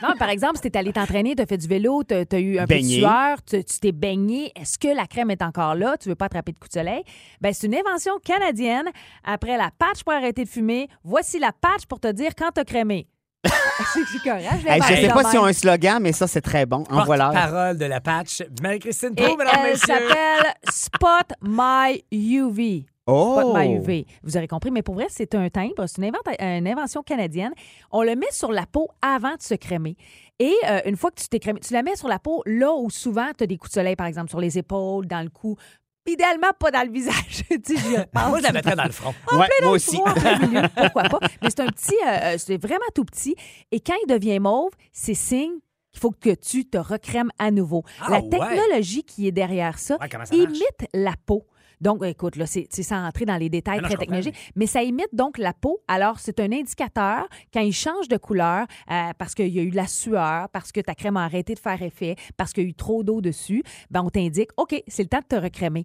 Non, 0.00 0.14
par 0.16 0.28
exemple, 0.28 0.54
si 0.62 0.70
t'es 0.70 0.78
allé 0.78 0.92
t'entraîner, 0.98 1.34
t'as 1.34 1.46
fait 1.46 1.56
du 1.58 1.66
vélo, 1.68 2.02
t'as 2.02 2.24
as 2.32 2.38
eu 2.38 2.58
un 2.58 2.64
Baigné. 2.64 2.96
peu 3.00 3.06
de 3.06 3.06
sueur, 3.06 3.38
tu 3.44 3.64
tu 3.64 3.80
t'es 3.80 3.92
baigné, 3.92 4.52
est-ce 4.56 4.78
que 4.78 4.88
la 4.88 5.06
crème 5.06 5.30
est 5.30 5.42
encore 5.42 5.74
là? 5.74 5.96
Tu 5.98 6.08
veux 6.08 6.14
pas 6.14 6.26
attraper 6.26 6.52
de 6.52 6.58
coup 6.58 6.68
de 6.68 6.72
soleil? 6.72 7.02
Ben, 7.40 7.52
c'est 7.52 7.66
une 7.66 7.74
invention 7.74 8.12
canadienne. 8.24 8.86
Après 9.24 9.56
la 9.56 9.70
patch 9.78 10.02
pour 10.04 10.12
arrêter 10.12 10.44
de 10.44 10.48
fumer, 10.48 10.88
voici 11.04 11.38
la 11.38 11.52
patch 11.52 11.86
pour 11.88 12.00
te 12.00 12.10
dire 12.12 12.32
quand 12.36 12.50
t'as 12.54 12.64
crémé. 12.64 13.08
c'est 13.94 14.00
je 14.04 14.24
l'ai 14.24 14.30
Hey, 14.32 14.80
je 14.80 14.84
inventé 14.84 14.96
sais 15.02 15.08
pas 15.08 15.24
s'ils 15.24 15.38
ont 15.38 15.42
même. 15.42 15.50
un 15.50 15.52
slogan, 15.52 16.02
mais 16.02 16.12
ça, 16.12 16.26
c'est 16.26 16.40
très 16.40 16.66
bon. 16.66 16.82
En 16.90 17.04
voilà. 17.04 17.30
parole 17.30 17.78
de 17.78 17.84
la 17.84 18.00
patch. 18.00 18.42
Marie-Christine 18.60 19.14
Et 19.16 19.22
mesdames, 19.22 19.46
elle 19.64 19.70
messieurs. 19.70 19.86
s'appelle 19.86 20.54
Spot 20.70 21.32
My 21.42 22.02
UV. 22.10 22.86
Oh! 23.10 23.38
Spot 23.40 23.56
My 23.56 23.74
UV. 23.76 24.06
Vous 24.22 24.36
aurez 24.36 24.46
compris, 24.48 24.70
mais 24.70 24.82
pour 24.82 24.94
vrai, 24.94 25.06
c'est 25.08 25.34
un 25.34 25.48
timbre, 25.48 25.86
c'est 25.86 25.98
une, 26.02 26.12
inventa- 26.12 26.40
une 26.40 26.68
invention 26.68 27.02
canadienne. 27.02 27.52
On 27.90 28.02
le 28.02 28.14
met 28.14 28.30
sur 28.30 28.52
la 28.52 28.66
peau 28.66 28.88
avant 29.02 29.34
de 29.34 29.40
se 29.42 29.54
crémer. 29.54 29.96
Et 30.38 30.54
euh, 30.68 30.80
une 30.84 30.96
fois 30.96 31.10
que 31.10 31.20
tu 31.20 31.28
t'es 31.28 31.38
crémé, 31.40 31.58
tu 31.60 31.72
la 31.72 31.82
mets 31.82 31.96
sur 31.96 32.06
la 32.08 32.18
peau 32.18 32.42
là 32.46 32.72
où 32.74 32.90
souvent 32.90 33.26
tu 33.36 33.44
as 33.44 33.46
des 33.46 33.56
coups 33.56 33.70
de 33.70 33.74
soleil, 33.74 33.96
par 33.96 34.06
exemple, 34.06 34.28
sur 34.28 34.40
les 34.40 34.58
épaules, 34.58 35.06
dans 35.06 35.22
le 35.22 35.30
cou. 35.30 35.56
Idéalement, 36.06 36.48
pas 36.58 36.70
dans 36.70 36.86
le 36.86 36.92
visage. 36.92 37.44
tu 37.48 37.60
sais, 37.64 37.76
j'y 37.76 37.96
repense. 37.96 38.28
Moi, 38.28 38.38
je 38.38 38.42
la 38.44 38.52
mettrais 38.52 38.76
dans 38.76 38.84
le 38.84 38.92
front. 38.92 39.14
Ouais, 39.32 39.46
moi 39.62 39.72
aussi. 39.72 39.96
Front, 39.96 40.10
en 40.10 40.14
plein 40.14 40.38
milieu, 40.38 40.62
pourquoi 40.76 41.02
pas? 41.04 41.18
Mais 41.42 41.50
c'est 41.50 41.60
un 41.60 41.66
petit, 41.66 41.96
euh, 42.06 42.34
euh, 42.34 42.34
c'est 42.38 42.56
vraiment 42.60 42.84
tout 42.94 43.04
petit. 43.04 43.34
Et 43.72 43.80
quand 43.80 43.94
il 44.06 44.12
devient 44.12 44.38
mauve, 44.38 44.70
c'est 44.92 45.14
signe 45.14 45.52
qu'il 45.90 46.00
faut 46.00 46.10
que 46.12 46.34
tu 46.34 46.64
te 46.66 46.78
recrèmes 46.78 47.30
à 47.38 47.50
nouveau. 47.50 47.84
Ah, 48.00 48.10
la 48.10 48.20
ouais. 48.20 48.28
technologie 48.28 49.02
qui 49.04 49.26
est 49.28 49.32
derrière 49.32 49.78
ça, 49.78 49.98
Ouais, 50.00 50.08
imite 50.38 50.86
la 50.94 51.14
peau. 51.26 51.46
Donc, 51.80 52.04
écoute, 52.04 52.36
là, 52.36 52.46
c'est 52.46 52.66
c'est 52.70 52.82
sans 52.82 53.04
entrer 53.06 53.24
dans 53.24 53.36
les 53.36 53.48
détails 53.48 53.76
Non, 53.76 53.82
non, 53.82 53.88
très 53.88 53.96
technologiques, 53.98 54.34
mais 54.56 54.66
ça 54.66 54.82
imite 54.82 55.08
donc 55.12 55.38
la 55.38 55.52
peau. 55.52 55.80
Alors, 55.88 56.18
c'est 56.18 56.40
un 56.40 56.50
indicateur 56.52 57.28
quand 57.52 57.60
il 57.60 57.72
change 57.72 58.08
de 58.08 58.16
couleur 58.16 58.66
euh, 58.90 59.10
parce 59.18 59.34
qu'il 59.34 59.48
y 59.48 59.58
a 59.60 59.62
eu 59.62 59.70
de 59.70 59.76
la 59.76 59.86
sueur, 59.86 60.48
parce 60.50 60.72
que 60.72 60.80
ta 60.80 60.94
crème 60.94 61.16
a 61.16 61.24
arrêté 61.24 61.54
de 61.54 61.58
faire 61.60 61.80
effet, 61.82 62.16
parce 62.36 62.52
qu'il 62.52 62.64
y 62.64 62.66
a 62.66 62.70
eu 62.70 62.74
trop 62.74 63.02
d'eau 63.04 63.20
dessus, 63.20 63.62
ben 63.90 64.02
on 64.02 64.10
t'indique, 64.10 64.50
OK, 64.56 64.82
c'est 64.88 65.02
le 65.02 65.08
temps 65.08 65.20
de 65.20 65.36
te 65.36 65.40
recrémer. 65.40 65.84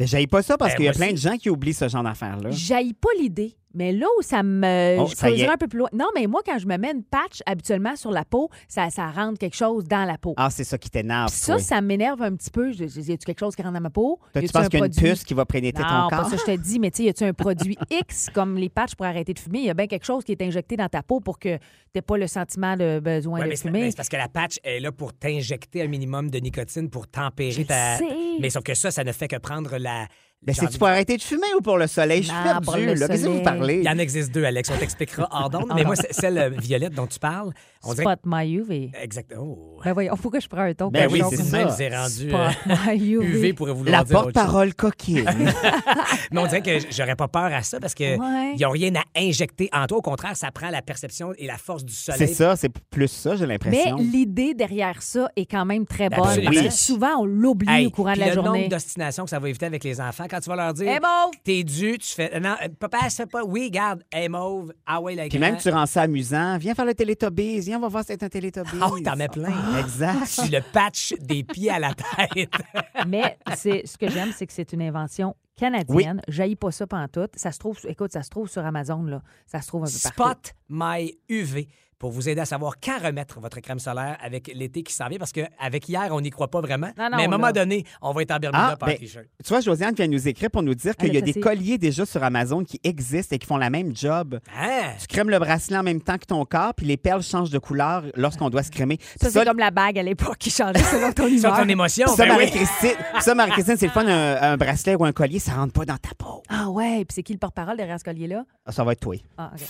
J'aille 0.00 0.26
pas 0.26 0.42
ça 0.42 0.56
parce 0.56 0.72
Ben, 0.72 0.76
qu'il 0.76 0.84
y 0.86 0.88
a 0.88 0.92
plein 0.92 1.12
de 1.12 1.16
gens 1.18 1.36
qui 1.36 1.48
oublient 1.50 1.74
ce 1.74 1.86
genre 1.88 2.02
d'affaires-là. 2.02 2.50
J'aille 2.50 2.94
pas 2.94 3.10
l'idée, 3.20 3.56
mais 3.74 3.92
là 3.92 4.06
où 4.18 4.22
ça 4.22 4.42
me. 4.42 4.96
Oh, 4.98 5.06
je 5.06 5.14
ça 5.14 5.28
y 5.28 5.32
creuserai 5.32 5.48
est. 5.48 5.52
un 5.54 5.56
peu 5.56 5.68
plus 5.68 5.78
loin. 5.80 5.88
Non, 5.92 6.06
mais 6.14 6.26
moi, 6.26 6.40
quand 6.44 6.58
je 6.58 6.66
me 6.66 6.76
mets 6.76 6.92
une 6.92 7.02
patch 7.04 7.40
habituellement 7.46 7.96
sur 7.96 8.10
la 8.10 8.24
peau, 8.24 8.48
ça, 8.68 8.90
ça 8.90 9.10
rentre 9.10 9.38
quelque 9.38 9.56
chose 9.56 9.84
dans 9.84 10.04
la 10.04 10.18
peau. 10.18 10.34
Ah, 10.36 10.50
c'est 10.50 10.64
ça 10.64 10.78
qui 10.78 10.90
t'énerve. 10.90 11.30
Puis 11.30 11.38
ça, 11.40 11.58
ça 11.58 11.80
m'énerve 11.80 12.22
un 12.22 12.34
petit 12.36 12.50
peu. 12.50 12.72
Je, 12.72 12.86
je, 12.86 13.00
y 13.00 13.12
a-tu 13.12 13.24
quelque 13.24 13.40
chose 13.40 13.54
qui 13.56 13.62
rentre 13.62 13.74
dans 13.74 13.80
ma 13.80 13.90
peau? 13.90 14.18
Toi, 14.32 14.42
tu 14.42 14.48
penses 14.48 14.68
qu'il 14.68 14.80
y 14.80 14.82
a 14.82 14.86
une 14.86 14.92
puce 14.94 15.24
qui 15.24 15.34
va 15.34 15.44
pénétrer 15.46 15.82
Non, 15.82 15.88
ton 16.04 16.08
pas 16.08 16.16
corps? 16.22 16.30
ça, 16.30 16.36
je 16.36 16.52
te 16.52 16.56
dis, 16.60 16.78
mais 16.78 16.90
tu 16.90 16.98
sais, 16.98 17.04
y 17.04 17.08
a-tu 17.08 17.24
un 17.24 17.32
produit 17.32 17.76
X 17.90 18.28
comme 18.32 18.56
les 18.56 18.68
patchs 18.68 18.94
pour 18.94 19.06
arrêter 19.06 19.34
de 19.34 19.38
fumer? 19.38 19.60
Il 19.60 19.64
y 19.66 19.70
a 19.70 19.74
bien 19.74 19.86
quelque 19.86 20.04
chose 20.06 20.24
qui 20.24 20.32
est 20.32 20.42
injecté 20.42 20.76
dans 20.76 20.88
ta 20.88 21.02
peau 21.02 21.20
pour 21.20 21.38
que 21.38 21.56
tu 21.56 21.62
n'aies 21.94 22.02
pas 22.02 22.16
le 22.16 22.26
sentiment 22.26 22.76
de 22.76 23.00
besoin 23.00 23.38
Ouais, 23.40 23.44
de 23.44 23.50
mais 23.50 23.56
fumer? 23.56 23.80
mais 23.82 23.90
c'est 23.90 23.96
parce 23.96 24.08
que 24.08 24.16
la 24.16 24.28
patch 24.28 24.58
est 24.64 24.80
là 24.80 24.92
pour 24.92 25.12
t'injecter 25.14 25.82
un 25.82 25.88
minimum 25.88 26.30
de 26.30 26.38
nicotine 26.38 26.90
pour 26.90 27.06
tempérer 27.08 27.50
Je 27.50 27.62
ta. 27.62 27.98
sais. 27.98 28.04
Mais 28.40 28.50
sauf 28.50 28.62
que 28.62 28.74
ça, 28.74 28.90
ça 28.90 29.04
ne 29.04 29.12
fait 29.12 29.28
que 29.28 29.36
prendre 29.36 29.76
la. 29.78 30.06
Ben, 30.44 30.52
j'ai 30.54 30.60
c'est-tu 30.62 30.78
pour 30.78 30.88
arrêter 30.88 31.16
de 31.16 31.22
fumer 31.22 31.46
ou 31.56 31.60
pour 31.60 31.78
le 31.78 31.86
soleil? 31.86 32.22
Je 32.24 32.28
suis 32.28 32.36
Non, 32.36 32.60
pour 32.62 32.72
perdu, 32.74 32.86
le 32.88 32.94
là. 32.94 33.06
Qu'est-ce 33.06 33.24
que 33.24 33.28
vous 33.28 33.42
parlez? 33.42 33.76
Il 33.76 33.84
y 33.84 33.88
en 33.88 33.98
existe 33.98 34.32
deux, 34.34 34.44
Alex. 34.44 34.70
On 34.70 34.76
t'expliquera 34.76 35.28
hors 35.30 35.48
d'onde. 35.50 35.70
Mais 35.74 35.84
moi, 35.84 35.94
c'est 35.94 36.12
celle 36.12 36.36
euh, 36.36 36.48
violette 36.50 36.94
dont 36.94 37.06
tu 37.06 37.20
parles. 37.20 37.52
On 37.84 37.92
dirait. 37.94 38.02
Spot 38.04 38.18
my 38.26 38.52
UV. 38.52 38.90
Exactement. 39.00 39.42
Oh. 39.44 39.80
Ben 39.84 39.92
voyons, 39.92 40.16
pourquoi 40.16 40.40
je 40.40 40.48
prends 40.48 40.62
un 40.62 40.74
ton? 40.74 40.88
Ben 40.88 41.04
comme 41.04 41.12
oui, 41.12 41.20
ça? 41.20 41.26
c'est 41.30 41.36
ça. 41.36 41.56
même, 41.58 41.68
c'est 41.76 41.88
rendu. 41.96 42.34
euh, 42.34 42.50
Spot 42.50 42.76
my 42.88 43.12
UV. 43.12 43.24
UV 43.38 43.52
pourrait 43.54 43.72
vouloir 43.72 43.98
La 44.00 44.04
dire 44.04 44.16
autre 44.16 44.24
chose. 44.26 44.32
porte-parole 44.32 44.74
coquine. 44.74 45.24
Mais 46.32 46.40
on 46.40 46.46
dirait 46.46 46.62
que 46.62 46.78
j'aurais 46.90 47.16
pas 47.16 47.28
peur 47.28 47.44
à 47.52 47.62
ça 47.62 47.78
parce 47.78 47.94
que 47.94 48.02
Ouais. 48.18 48.54
ils 48.56 48.66
ont 48.66 48.70
rien 48.70 48.92
à 48.96 49.02
injecter 49.20 49.68
en 49.72 49.86
toi. 49.86 49.98
Au 49.98 50.02
contraire, 50.02 50.36
ça 50.36 50.50
prend 50.50 50.70
la 50.70 50.82
perception 50.82 51.32
et 51.38 51.46
la 51.46 51.56
force 51.56 51.84
du 51.84 51.92
soleil. 51.92 52.18
c'est 52.18 52.34
ça, 52.34 52.56
c'est 52.56 52.72
plus 52.90 53.08
ça, 53.08 53.36
j'ai 53.36 53.46
Mais 53.46 53.54
l'impression. 53.54 53.96
l'idée 53.96 54.54
derrière 54.54 55.02
ça 55.02 55.28
est 55.36 55.46
quand 55.46 55.64
même 55.64 55.86
très 55.86 56.08
bonne. 56.08 56.20
Absolument. 56.26 56.52
Parce 56.52 56.66
que 56.66 56.72
souvent, 56.72 57.20
on 57.20 57.24
l'oublie 57.26 57.68
Hey, 57.70 57.86
au 57.86 57.90
courant 57.90 58.10
de 58.10 58.16
puis 58.16 58.20
la 58.22 58.28
le 58.28 58.34
journée. 58.34 58.58
nombre 58.60 58.68
d'ostinations 58.70 59.24
que 59.24 59.30
ça 59.30 59.38
va 59.38 59.48
éviter 59.48 59.66
avec 59.66 59.84
les 59.84 60.00
enfants 60.00 60.26
quand 60.32 60.40
tu 60.40 60.48
vas 60.48 60.56
leur 60.56 60.72
dire 60.72 60.88
Eh 60.88 61.00
mauve! 61.00 61.34
t'es 61.44 61.62
dû, 61.62 61.98
tu 61.98 62.08
fais 62.08 62.40
non, 62.40 62.54
euh, 62.62 62.68
papa, 62.78 63.10
c'est 63.10 63.30
pas 63.30 63.44
oui, 63.44 63.70
garde, 63.70 64.02
hey 64.10 64.28
mauve, 64.28 64.72
ah 64.86 65.00
ouais 65.00 65.14
la 65.14 65.28
Puis 65.28 65.38
même, 65.38 65.58
tu 65.58 65.68
rends 65.68 65.86
ça 65.86 66.02
amusant. 66.02 66.56
Viens 66.56 66.74
faire 66.74 66.86
le 66.86 66.94
Télétobbies. 66.94 67.60
Viens, 67.60 67.76
on 67.76 67.82
va 67.82 67.88
voir 67.88 68.02
si 68.02 68.12
c'est 68.12 68.22
un 68.22 68.28
Télétobbies. 68.28 68.78
Ah 68.80 68.88
oui, 68.90 69.02
t'en 69.02 69.14
mets 69.14 69.28
plein. 69.28 69.52
Exact. 69.78 70.40
Tu 70.42 70.50
le 70.50 70.60
patch 70.72 71.14
des 71.20 71.44
pieds 71.44 71.70
à 71.70 71.78
la 71.78 71.92
tête. 71.94 72.50
Mais 73.06 73.36
c'est 73.56 73.86
ce 73.86 73.98
que 73.98 74.08
j'aime, 74.08 74.32
c'est 74.34 74.46
que 74.46 74.52
c'est 74.52 74.72
une 74.72 74.82
invention 74.82 75.36
canadienne. 75.56 76.22
J'haïs 76.28 76.56
pas 76.56 76.70
ça 76.70 76.86
pantoute. 76.86 77.32
Ça 77.36 77.52
se 77.52 77.58
trouve, 77.58 77.78
écoute, 77.84 78.12
ça 78.12 78.22
se 78.22 78.30
trouve 78.30 78.48
sur 78.48 78.64
Amazon, 78.64 79.02
là. 79.02 79.22
Ça 79.46 79.60
se 79.60 79.68
trouve 79.68 79.82
un 79.82 79.86
peu 79.86 80.16
partout. 80.16 80.40
Spot 80.40 80.54
My 80.70 81.14
UV 81.28 81.68
pour 82.02 82.10
vous 82.10 82.28
aider 82.28 82.40
à 82.40 82.44
savoir 82.44 82.74
quand 82.82 82.98
remettre 83.00 83.38
votre 83.38 83.60
crème 83.60 83.78
solaire 83.78 84.18
avec 84.20 84.50
l'été 84.56 84.82
qui 84.82 84.92
s'en 84.92 85.06
vient 85.06 85.18
parce 85.20 85.30
qu'avec 85.30 85.88
hier, 85.88 86.08
on 86.10 86.20
n'y 86.20 86.30
croit 86.30 86.50
pas 86.50 86.60
vraiment. 86.60 86.88
Non, 86.98 87.04
non, 87.04 87.16
mais 87.16 87.22
à 87.22 87.26
un 87.26 87.28
moment 87.30 87.52
donné, 87.52 87.84
on 88.02 88.10
va 88.12 88.22
être 88.22 88.32
en 88.32 88.38
Bermuda 88.40 88.70
Ah, 88.72 88.76
par 88.76 88.88
ben, 88.88 88.98
t-shirt. 88.98 89.26
Tu 89.44 89.48
vois, 89.48 89.60
Josiane 89.60 89.94
vient 89.94 90.08
nous 90.08 90.26
écrire 90.26 90.50
pour 90.50 90.64
nous 90.64 90.74
dire 90.74 90.96
qu'il 90.96 91.10
Elle 91.10 91.14
y 91.14 91.18
a 91.18 91.20
des 91.20 91.34
colliers 91.34 91.78
déjà 91.78 92.04
sur 92.04 92.24
Amazon 92.24 92.64
qui 92.64 92.80
existent 92.82 93.36
et 93.36 93.38
qui 93.38 93.46
font 93.46 93.56
la 93.56 93.70
même 93.70 93.94
job. 93.96 94.40
Hein? 94.60 94.94
Tu 95.00 95.06
crèmes 95.06 95.30
le 95.30 95.38
bracelet 95.38 95.76
en 95.78 95.84
même 95.84 96.00
temps 96.00 96.18
que 96.18 96.24
ton 96.26 96.44
corps, 96.44 96.74
puis 96.74 96.86
les 96.86 96.96
perles 96.96 97.22
changent 97.22 97.50
de 97.50 97.60
couleur 97.60 98.02
lorsqu'on 98.16 98.50
doit 98.50 98.64
se 98.64 98.72
crémer. 98.72 98.96
Puis 98.96 99.06
Ça, 99.20 99.30
c'est 99.30 99.44
comme 99.44 99.60
la 99.60 99.70
bague 99.70 99.96
à 99.96 100.02
l'époque 100.02 100.38
qui 100.38 100.50
changeait 100.50 100.82
selon 100.82 101.12
ton 101.12 101.26
humeur. 101.28 101.56
ton 101.56 101.68
émotion, 101.68 102.08
ça, 102.08 102.26
ben 102.26 102.32
oui. 102.36 102.46
Marie-Christine, 102.46 102.96
ça, 103.20 103.34
Marie-Christine, 103.36 103.76
c'est 103.76 103.86
le 103.86 103.92
fun, 103.92 104.08
un, 104.08 104.42
un 104.42 104.56
bracelet 104.56 104.96
ou 104.96 105.04
un 105.04 105.12
collier, 105.12 105.38
ça 105.38 105.52
rentre 105.52 105.72
pas 105.72 105.84
dans 105.84 105.98
ta 105.98 106.10
peau. 106.18 106.42
Ah 106.48 106.68
ouais, 106.68 107.04
puis 107.04 107.14
c'est 107.14 107.22
qui 107.22 107.32
le 107.32 107.38
porte-parole 107.38 107.76
derrière 107.76 108.00
ce 108.00 108.04
collier-là? 108.04 108.44
Ah, 108.66 108.72
Ça 108.72 108.82
va 108.82 108.90
être 108.90 109.00
toi. 109.00 109.14
Ah, 109.38 109.52
OK. 109.54 109.62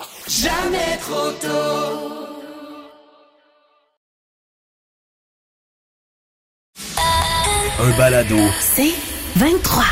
Un 7.80 7.96
balado. 7.96 8.36
C'est 8.60 8.92
23. 9.36 9.82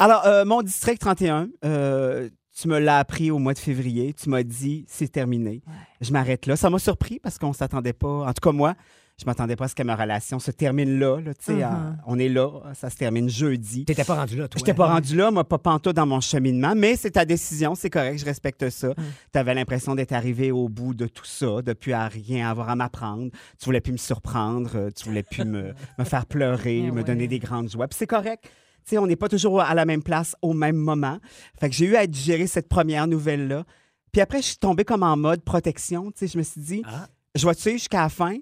Alors, 0.00 0.26
euh, 0.26 0.44
mon 0.44 0.62
district 0.62 1.00
31, 1.00 1.48
euh, 1.64 2.28
tu 2.56 2.68
me 2.68 2.78
l'as 2.78 2.98
appris 2.98 3.30
au 3.30 3.38
mois 3.38 3.54
de 3.54 3.58
février. 3.58 4.14
Tu 4.14 4.28
m'as 4.28 4.42
dit, 4.42 4.84
c'est 4.88 5.08
terminé. 5.10 5.62
Je 6.00 6.12
m'arrête 6.12 6.46
là. 6.46 6.56
Ça 6.56 6.70
m'a 6.70 6.78
surpris 6.78 7.18
parce 7.18 7.38
qu'on 7.38 7.52
s'attendait 7.52 7.92
pas. 7.92 8.08
En 8.26 8.32
tout 8.32 8.40
cas, 8.42 8.52
moi, 8.52 8.74
je 9.20 9.24
m'attendais 9.26 9.56
pas 9.56 9.64
à 9.64 9.68
ce 9.68 9.74
que 9.74 9.82
ma 9.82 9.96
relation 9.96 10.38
se 10.38 10.50
termine 10.50 10.98
là. 10.98 11.20
là, 11.20 11.34
tu 11.34 11.44
sais, 11.46 11.62
à- 11.62 11.96
on 12.06 12.18
est 12.18 12.28
là. 12.28 12.48
Ça 12.74 12.88
se 12.88 12.96
termine 12.96 13.28
jeudi. 13.28 13.84
T'étais 13.84 14.04
pas 14.04 14.14
rendu 14.14 14.36
là, 14.36 14.46
toi. 14.48 14.58
J'étais 14.58 14.74
pas 14.74 14.86
rendu 14.86 15.16
là, 15.16 15.30
moi, 15.30 15.42
pas 15.44 15.58
pantoute 15.58 15.96
dans 15.96 16.06
mon 16.06 16.20
cheminement, 16.20 16.74
mais 16.76 16.94
c'est 16.96 17.10
ta 17.12 17.24
décision, 17.24 17.74
c'est 17.74 17.90
correct, 17.90 18.18
je 18.18 18.24
respecte 18.24 18.70
ça. 18.70 18.94
Tu 19.32 19.38
avais 19.38 19.54
l'impression 19.54 19.94
d'être 19.94 20.12
arrivé 20.12 20.52
au 20.52 20.68
bout 20.68 20.94
de 20.94 21.06
tout 21.06 21.24
ça, 21.24 21.62
de 21.62 21.72
plus 21.72 21.92
à 21.92 22.06
rien 22.06 22.48
avoir 22.48 22.68
à 22.70 22.76
m'apprendre. 22.76 23.30
Tu 23.58 23.64
voulais 23.64 23.80
plus 23.80 23.92
me 23.92 23.96
surprendre, 23.98 24.70
euh, 24.76 24.90
tu 24.94 25.04
voulais 25.06 25.22
plus 25.24 25.44
me, 25.44 25.72
me 25.98 26.04
faire 26.04 26.26
pleurer, 26.26 26.78
Eh 26.86 26.90
me 26.90 26.98
ouais. 26.98 27.04
donner 27.04 27.26
des 27.26 27.38
grandes 27.40 27.70
joies. 27.70 27.88
Puis 27.88 27.96
c'est 27.98 28.06
correct. 28.06 28.44
Tu 28.84 28.90
sais, 28.94 28.98
on 28.98 29.06
n'est 29.06 29.16
pas 29.16 29.28
toujours 29.28 29.60
à 29.60 29.74
la 29.74 29.84
même 29.84 30.02
place 30.02 30.36
au 30.42 30.54
même 30.54 30.76
moment. 30.76 31.18
Fait 31.60 31.68
que 31.68 31.74
j'ai 31.74 31.86
eu 31.86 31.96
à 31.96 32.06
digérer 32.06 32.46
cette 32.46 32.68
première 32.68 33.06
nouvelle-là. 33.06 33.64
Puis 34.12 34.20
après, 34.22 34.38
je 34.40 34.46
suis 34.46 34.56
tombée 34.56 34.84
comme 34.84 35.02
en 35.02 35.16
mode 35.16 35.42
protection. 35.42 36.10
Tu 36.12 36.20
sais, 36.20 36.26
je 36.28 36.38
me 36.38 36.42
suis 36.42 36.60
dit, 36.60 36.82
Ah. 36.86 37.06
je 37.34 37.46
vais 37.46 37.54
te 37.54 37.60
suivre 37.60 37.76
jusqu'à 37.78 38.00
la 38.02 38.08
fin, 38.08 38.36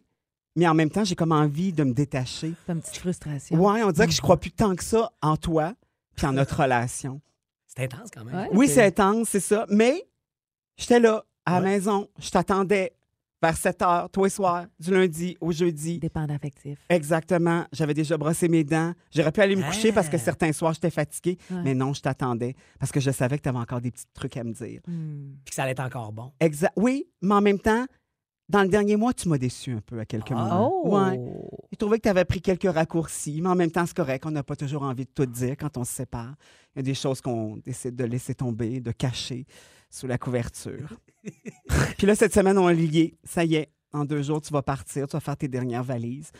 mais 0.56 0.66
en 0.66 0.74
même 0.74 0.90
temps, 0.90 1.04
j'ai 1.04 1.14
comme 1.14 1.32
envie 1.32 1.72
de 1.72 1.84
me 1.84 1.92
détacher. 1.92 2.54
C'est 2.66 2.72
une 2.72 2.80
petite 2.80 2.96
frustration. 2.96 3.56
Ouais, 3.58 3.82
on 3.82 3.92
dirait 3.92 4.06
que 4.06 4.12
je 4.12 4.20
crois 4.20 4.38
plus 4.38 4.50
tant 4.50 4.74
que 4.74 4.82
ça 4.84 5.12
en 5.22 5.36
toi 5.36 5.74
puis 6.16 6.26
en 6.26 6.32
notre 6.32 6.62
relation. 6.62 7.20
C'est 7.66 7.84
intense 7.84 8.08
quand 8.12 8.24
même. 8.24 8.34
Ouais. 8.34 8.48
Oui, 8.52 8.68
c'est 8.68 8.84
intense, 8.86 9.28
c'est 9.28 9.40
ça. 9.40 9.66
Mais 9.68 10.02
j'étais 10.78 10.98
là, 10.98 11.24
à 11.44 11.60
la 11.60 11.66
maison. 11.66 12.08
Je 12.18 12.30
t'attendais 12.30 12.92
vers 13.42 13.54
7 13.56 13.82
heures, 13.82 14.10
tous 14.10 14.24
les 14.24 14.30
soirs, 14.30 14.64
du 14.80 14.90
lundi 14.90 15.36
au 15.42 15.52
jeudi. 15.52 15.98
Dépendant 15.98 16.34
affectif. 16.34 16.78
Exactement. 16.88 17.66
J'avais 17.70 17.92
déjà 17.92 18.16
brossé 18.16 18.48
mes 18.48 18.64
dents. 18.64 18.94
J'aurais 19.14 19.30
pu 19.30 19.40
aller 19.42 19.56
me 19.56 19.62
coucher 19.62 19.92
parce 19.92 20.08
que 20.08 20.16
Ah. 20.16 20.20
certains 20.20 20.52
soirs, 20.52 20.72
j'étais 20.72 20.90
fatiguée. 20.90 21.36
Ouais. 21.50 21.60
Mais 21.62 21.74
non, 21.74 21.92
je 21.92 22.00
t'attendais 22.00 22.56
parce 22.80 22.90
que 22.90 22.98
je 22.98 23.10
savais 23.10 23.36
que 23.36 23.42
tu 23.42 23.48
avais 23.50 23.58
encore 23.58 23.82
des 23.82 23.90
petits 23.90 24.06
trucs 24.14 24.36
à 24.38 24.42
me 24.42 24.52
dire. 24.54 24.80
Hmm. 24.88 25.34
Puis 25.44 25.50
que 25.50 25.54
ça 25.54 25.64
allait 25.64 25.72
être 25.72 25.80
encore 25.80 26.12
bon. 26.12 26.32
Exact. 26.40 26.72
Oui, 26.76 27.06
mais 27.20 27.34
en 27.34 27.42
même 27.42 27.58
temps, 27.60 27.84
dans 28.48 28.62
le 28.62 28.68
dernier 28.68 28.96
mois, 28.96 29.12
tu 29.12 29.28
m'as 29.28 29.38
déçu 29.38 29.72
un 29.72 29.80
peu 29.80 29.98
à 29.98 30.04
quelques 30.04 30.30
Ah. 30.30 30.34
moments. 30.34 30.82
Oh! 30.84 30.96
Ouais. 30.96 31.20
J'ai 31.70 31.76
trouvé 31.76 31.98
que 31.98 32.02
tu 32.04 32.08
avais 32.08 32.24
pris 32.24 32.40
quelques 32.40 32.70
raccourcis, 32.72 33.40
mais 33.42 33.48
en 33.48 33.54
même 33.56 33.70
temps, 33.70 33.84
c'est 33.86 33.96
correct. 33.96 34.24
On 34.26 34.30
n'a 34.30 34.42
pas 34.42 34.56
toujours 34.56 34.82
envie 34.82 35.04
de 35.04 35.10
tout 35.14 35.26
dire 35.26 35.56
quand 35.58 35.76
on 35.76 35.84
se 35.84 35.92
sépare. 35.92 36.34
Il 36.74 36.78
y 36.78 36.80
a 36.80 36.82
des 36.82 36.94
choses 36.94 37.20
qu'on 37.20 37.56
décide 37.56 37.96
de 37.96 38.04
laisser 38.04 38.34
tomber, 38.34 38.80
de 38.80 38.92
cacher 38.92 39.46
sous 39.90 40.06
la 40.06 40.18
couverture. 40.18 40.88
Puis 41.98 42.06
là, 42.06 42.14
cette 42.14 42.34
semaine, 42.34 42.58
on 42.58 42.68
est 42.68 42.74
lié. 42.74 43.14
Ça 43.24 43.44
y 43.44 43.56
est, 43.56 43.70
en 43.92 44.04
deux 44.04 44.22
jours, 44.22 44.40
tu 44.40 44.52
vas 44.52 44.62
partir, 44.62 45.06
tu 45.08 45.12
vas 45.16 45.20
faire 45.20 45.36
tes 45.36 45.48
dernières 45.48 45.84
valises. 45.84 46.30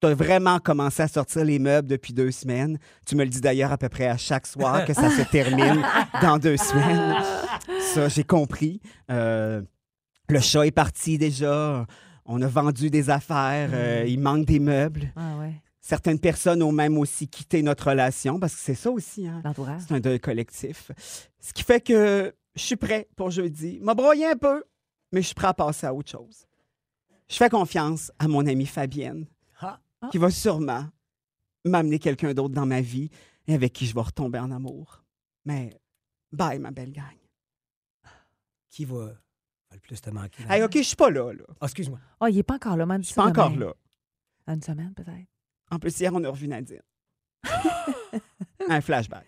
Tu 0.00 0.06
as 0.08 0.14
vraiment 0.14 0.58
commencé 0.58 1.02
à 1.02 1.08
sortir 1.08 1.42
les 1.44 1.58
meubles 1.58 1.88
depuis 1.88 2.12
deux 2.12 2.30
semaines. 2.30 2.78
Tu 3.06 3.16
me 3.16 3.24
le 3.24 3.30
dis 3.30 3.40
d'ailleurs 3.40 3.72
à 3.72 3.78
peu 3.78 3.88
près 3.88 4.06
à 4.06 4.18
chaque 4.18 4.46
soir 4.46 4.84
que 4.84 4.92
ça 4.92 5.08
se 5.10 5.22
termine 5.30 5.82
dans 6.20 6.38
deux 6.38 6.58
semaines. 6.58 7.14
Ça, 7.94 8.08
j'ai 8.08 8.24
compris. 8.24 8.80
Euh, 9.10 9.62
le 10.28 10.40
chat 10.40 10.66
est 10.66 10.70
parti 10.72 11.18
déjà. 11.18 11.86
On 12.24 12.42
a 12.42 12.46
vendu 12.48 12.90
des 12.90 13.08
affaires. 13.10 13.70
euh, 13.72 14.04
il 14.06 14.20
manque 14.20 14.44
des 14.46 14.58
meubles. 14.58 15.12
Ah 15.16 15.36
ouais, 15.38 15.54
Certaines 15.80 16.18
personnes 16.18 16.62
ont 16.62 16.72
même 16.72 16.98
aussi 16.98 17.28
quitté 17.28 17.62
notre 17.62 17.90
relation 17.90 18.40
parce 18.40 18.54
que 18.54 18.60
c'est 18.60 18.74
ça 18.74 18.90
aussi. 18.90 19.26
Hein? 19.28 19.40
l'entourage. 19.44 19.82
C'est 19.86 19.94
un 19.94 20.00
deuil 20.00 20.18
collectif. 20.18 20.90
Ce 21.40 21.52
qui 21.52 21.62
fait 21.62 21.80
que 21.80 22.34
je 22.56 22.60
suis 22.62 22.76
prêt 22.76 23.08
pour 23.14 23.30
jeudi. 23.30 23.78
M'a 23.82 23.94
broyé 23.94 24.26
un 24.26 24.36
peu, 24.36 24.64
mais 25.12 25.20
je 25.22 25.26
suis 25.26 25.34
prêt 25.36 25.46
à 25.46 25.54
passer 25.54 25.86
à 25.86 25.94
autre 25.94 26.10
chose. 26.10 26.46
Je 27.28 27.36
fais 27.36 27.48
confiance 27.48 28.10
à 28.18 28.26
mon 28.26 28.44
amie 28.46 28.66
Fabienne, 28.66 29.26
Ah. 29.60 29.78
qui 30.10 30.18
va 30.18 30.30
sûrement 30.30 30.86
m'amener 31.64 31.98
quelqu'un 32.00 32.34
d'autre 32.34 32.54
dans 32.54 32.66
ma 32.66 32.80
vie 32.80 33.10
et 33.46 33.54
avec 33.54 33.72
qui 33.72 33.86
je 33.86 33.94
vais 33.94 34.00
retomber 34.00 34.38
en 34.40 34.50
amour. 34.50 35.04
Mais 35.44 35.76
bye, 36.32 36.58
ma 36.58 36.72
belle 36.72 36.92
gang. 36.92 37.04
Qui 38.70 38.84
va 38.84 39.10
le 39.74 39.80
plus 39.80 40.00
te 40.00 40.10
manquer? 40.10 40.42
Hey, 40.48 40.62
OK, 40.62 40.72
je 40.76 40.82
suis 40.82 40.96
pas 40.96 41.10
là. 41.10 41.32
là. 41.32 41.44
Ah, 41.60 41.64
excuse-moi. 41.66 41.98
Oh, 42.20 42.26
il 42.28 42.38
est 42.38 42.42
pas 42.42 42.54
encore 42.54 42.76
là, 42.76 42.86
man. 42.86 43.02
Je 43.02 43.06
suis 43.06 43.14
pas 43.14 43.26
encore 43.26 43.50
là. 43.56 43.72
Dans 44.46 44.54
une 44.54 44.62
semaine, 44.62 44.92
peut-être. 44.94 45.26
En 45.70 45.78
plus, 45.78 45.98
hier, 45.98 46.12
on 46.14 46.22
a 46.24 46.28
revu 46.28 46.46
Nadine. 46.48 46.80
un 48.68 48.80
flashback. 48.80 49.26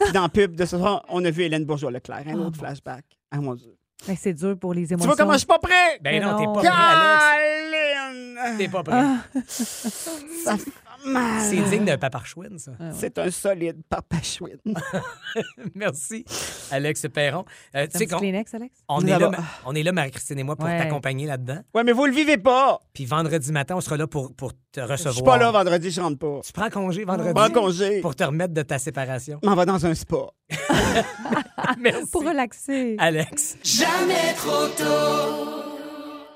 Puis 0.00 0.12
dans 0.12 0.22
le 0.24 0.28
pub 0.28 0.54
de 0.56 0.64
ce 0.64 0.78
soir, 0.78 1.04
on 1.08 1.24
a 1.24 1.30
vu 1.30 1.42
Hélène 1.42 1.64
Bourgeois-Leclerc. 1.64 2.26
Un 2.28 2.34
Oh, 2.38 2.46
autre 2.46 2.58
flashback. 2.58 3.04
Ah, 3.30 3.40
mon 3.40 3.54
Dieu. 3.54 3.76
Ben, 4.06 4.16
c'est 4.16 4.32
dur 4.32 4.58
pour 4.58 4.72
les 4.72 4.86
Tu 4.86 4.92
émotions. 4.94 5.08
vois 5.10 5.16
comment 5.16 5.34
je 5.34 5.38
suis 5.38 5.46
pas 5.46 5.58
prêt? 5.58 5.98
Ben 6.00 6.18
Mais 6.18 6.20
non, 6.20 6.38
t'es 6.38 6.44
pas 6.46 6.52
prêt, 6.52 6.68
Alex. 6.72 8.56
T'es 8.58 8.68
pas 8.68 8.82
prêt. 8.82 9.02
Ah, 9.04 9.22
Ça 9.36 10.56
mal. 11.06 11.40
C'est 11.42 11.60
digne 11.70 11.84
d'un 11.84 11.98
papa 11.98 12.20
chouine, 12.24 12.58
ça. 12.58 12.72
ah 12.78 12.84
ouais. 12.84 12.90
C'est 12.94 13.18
un 13.18 13.30
solide 13.30 13.82
papa 13.88 14.16
chouette. 14.22 14.60
Merci, 15.74 16.24
Alex 16.70 17.06
Perron. 17.12 17.44
Euh, 17.74 17.86
tu 17.90 17.98
sais 17.98 18.06
qu'on 18.06 18.18
Kleenex, 18.18 18.52
Alex? 18.54 18.78
on 18.88 19.00
est, 19.06 19.18
là, 19.18 19.30
on 19.66 19.74
est 19.74 19.82
là, 19.82 19.92
Marie-Christine 19.92 20.38
et 20.38 20.42
moi, 20.42 20.56
pour 20.56 20.66
Ouais. 20.66 20.78
t'accompagner 20.78 21.26
là-dedans. 21.26 21.58
Ouais, 21.74 21.84
mais 21.84 21.92
vous 21.92 22.06
le 22.06 22.12
vivez 22.12 22.36
pas. 22.38 22.80
Puis 22.92 23.04
vendredi 23.06 23.50
matin, 23.52 23.76
on 23.76 23.80
sera 23.80 23.96
là 23.96 24.06
pour, 24.06 24.34
pour 24.34 24.52
te 24.72 24.80
recevoir. 24.80 25.12
Je 25.12 25.16
suis 25.16 25.22
pas 25.24 25.38
là 25.38 25.50
vendredi, 25.50 25.90
je 25.90 26.00
rentre 26.00 26.18
pas. 26.18 26.40
Tu 26.44 26.52
prends 26.52 26.70
congé 26.70 27.04
vendredi? 27.04 27.28
Je 27.30 27.34
prends 27.34 27.50
congé. 27.50 28.00
pour 28.00 28.14
te 28.14 28.24
remettre 28.24 28.54
de 28.54 28.62
ta 28.62 28.78
séparation. 28.78 29.38
Je 29.42 29.48
m'en 29.48 29.54
va 29.54 29.64
dans 29.66 29.84
un 29.86 29.94
spa. 29.94 30.26
Merci, 31.78 32.10
Pour 32.10 32.24
relaxer. 32.24 32.96
Alex. 32.98 33.56
Jamais 33.62 34.34
trop 34.36 34.66
tôt. 34.76 35.69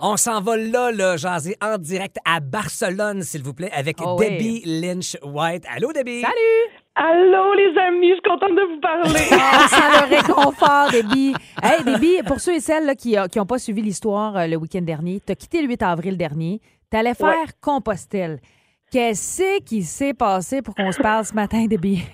On 0.01 0.17
s'en 0.17 0.41
va 0.41 0.57
là, 0.57 0.91
là, 0.93 1.17
jaser 1.17 1.57
en 1.63 1.79
direct 1.79 2.17
à 2.25 2.41
Barcelone, 2.41 3.23
s'il 3.23 3.43
vous 3.43 3.55
plaît, 3.55 3.71
avec 3.73 3.97
Oh 4.05 4.17
oui. 4.19 4.27
Debbie 4.29 4.63
Lynch-White. 4.67 5.65
Allô, 5.75 5.93
Debbie? 5.93 6.21
Salut! 6.21 6.81
Allô, 6.97 7.55
les 7.55 7.77
amis, 7.81 8.09
je 8.11 8.15
suis 8.15 8.23
contente 8.23 8.51
de 8.55 8.75
vous 8.75 8.81
parler. 8.81 9.05
On 9.33 9.69
sent 9.69 10.11
le 10.11 10.17
réconfort, 10.17 10.91
Déby. 10.93 11.35
Hey, 11.63 11.83
Déby, 11.85 12.23
pour 12.27 12.39
ceux 12.41 12.55
et 12.55 12.61
celles 12.61 12.87
là, 12.87 12.95
qui 12.95 13.17
n'ont 13.37 13.47
pas 13.47 13.59
suivi 13.59 13.83
l'histoire 13.83 14.37
euh, 14.37 14.47
le 14.47 14.57
week-end 14.57 14.83
dernier, 14.83 15.21
tu 15.25 15.33
as 15.33 15.35
quitté 15.35 15.61
le 15.63 15.69
8 15.69 15.83
avril 15.83 16.17
dernier. 16.17 16.61
Tu 16.91 16.97
allais 16.97 17.15
faire 17.15 17.29
Ouais. 17.29 17.45
Compostelle. 17.61 18.41
Qu'est-ce 18.95 19.59
qui 19.65 19.83
s'est 19.83 20.15
passé 20.15 20.63
pour 20.63 20.73
qu'on 20.77 20.93
se 20.93 21.03
parle 21.03 21.25
ce 21.25 21.35
matin, 21.35 21.67
Déby? 21.67 22.05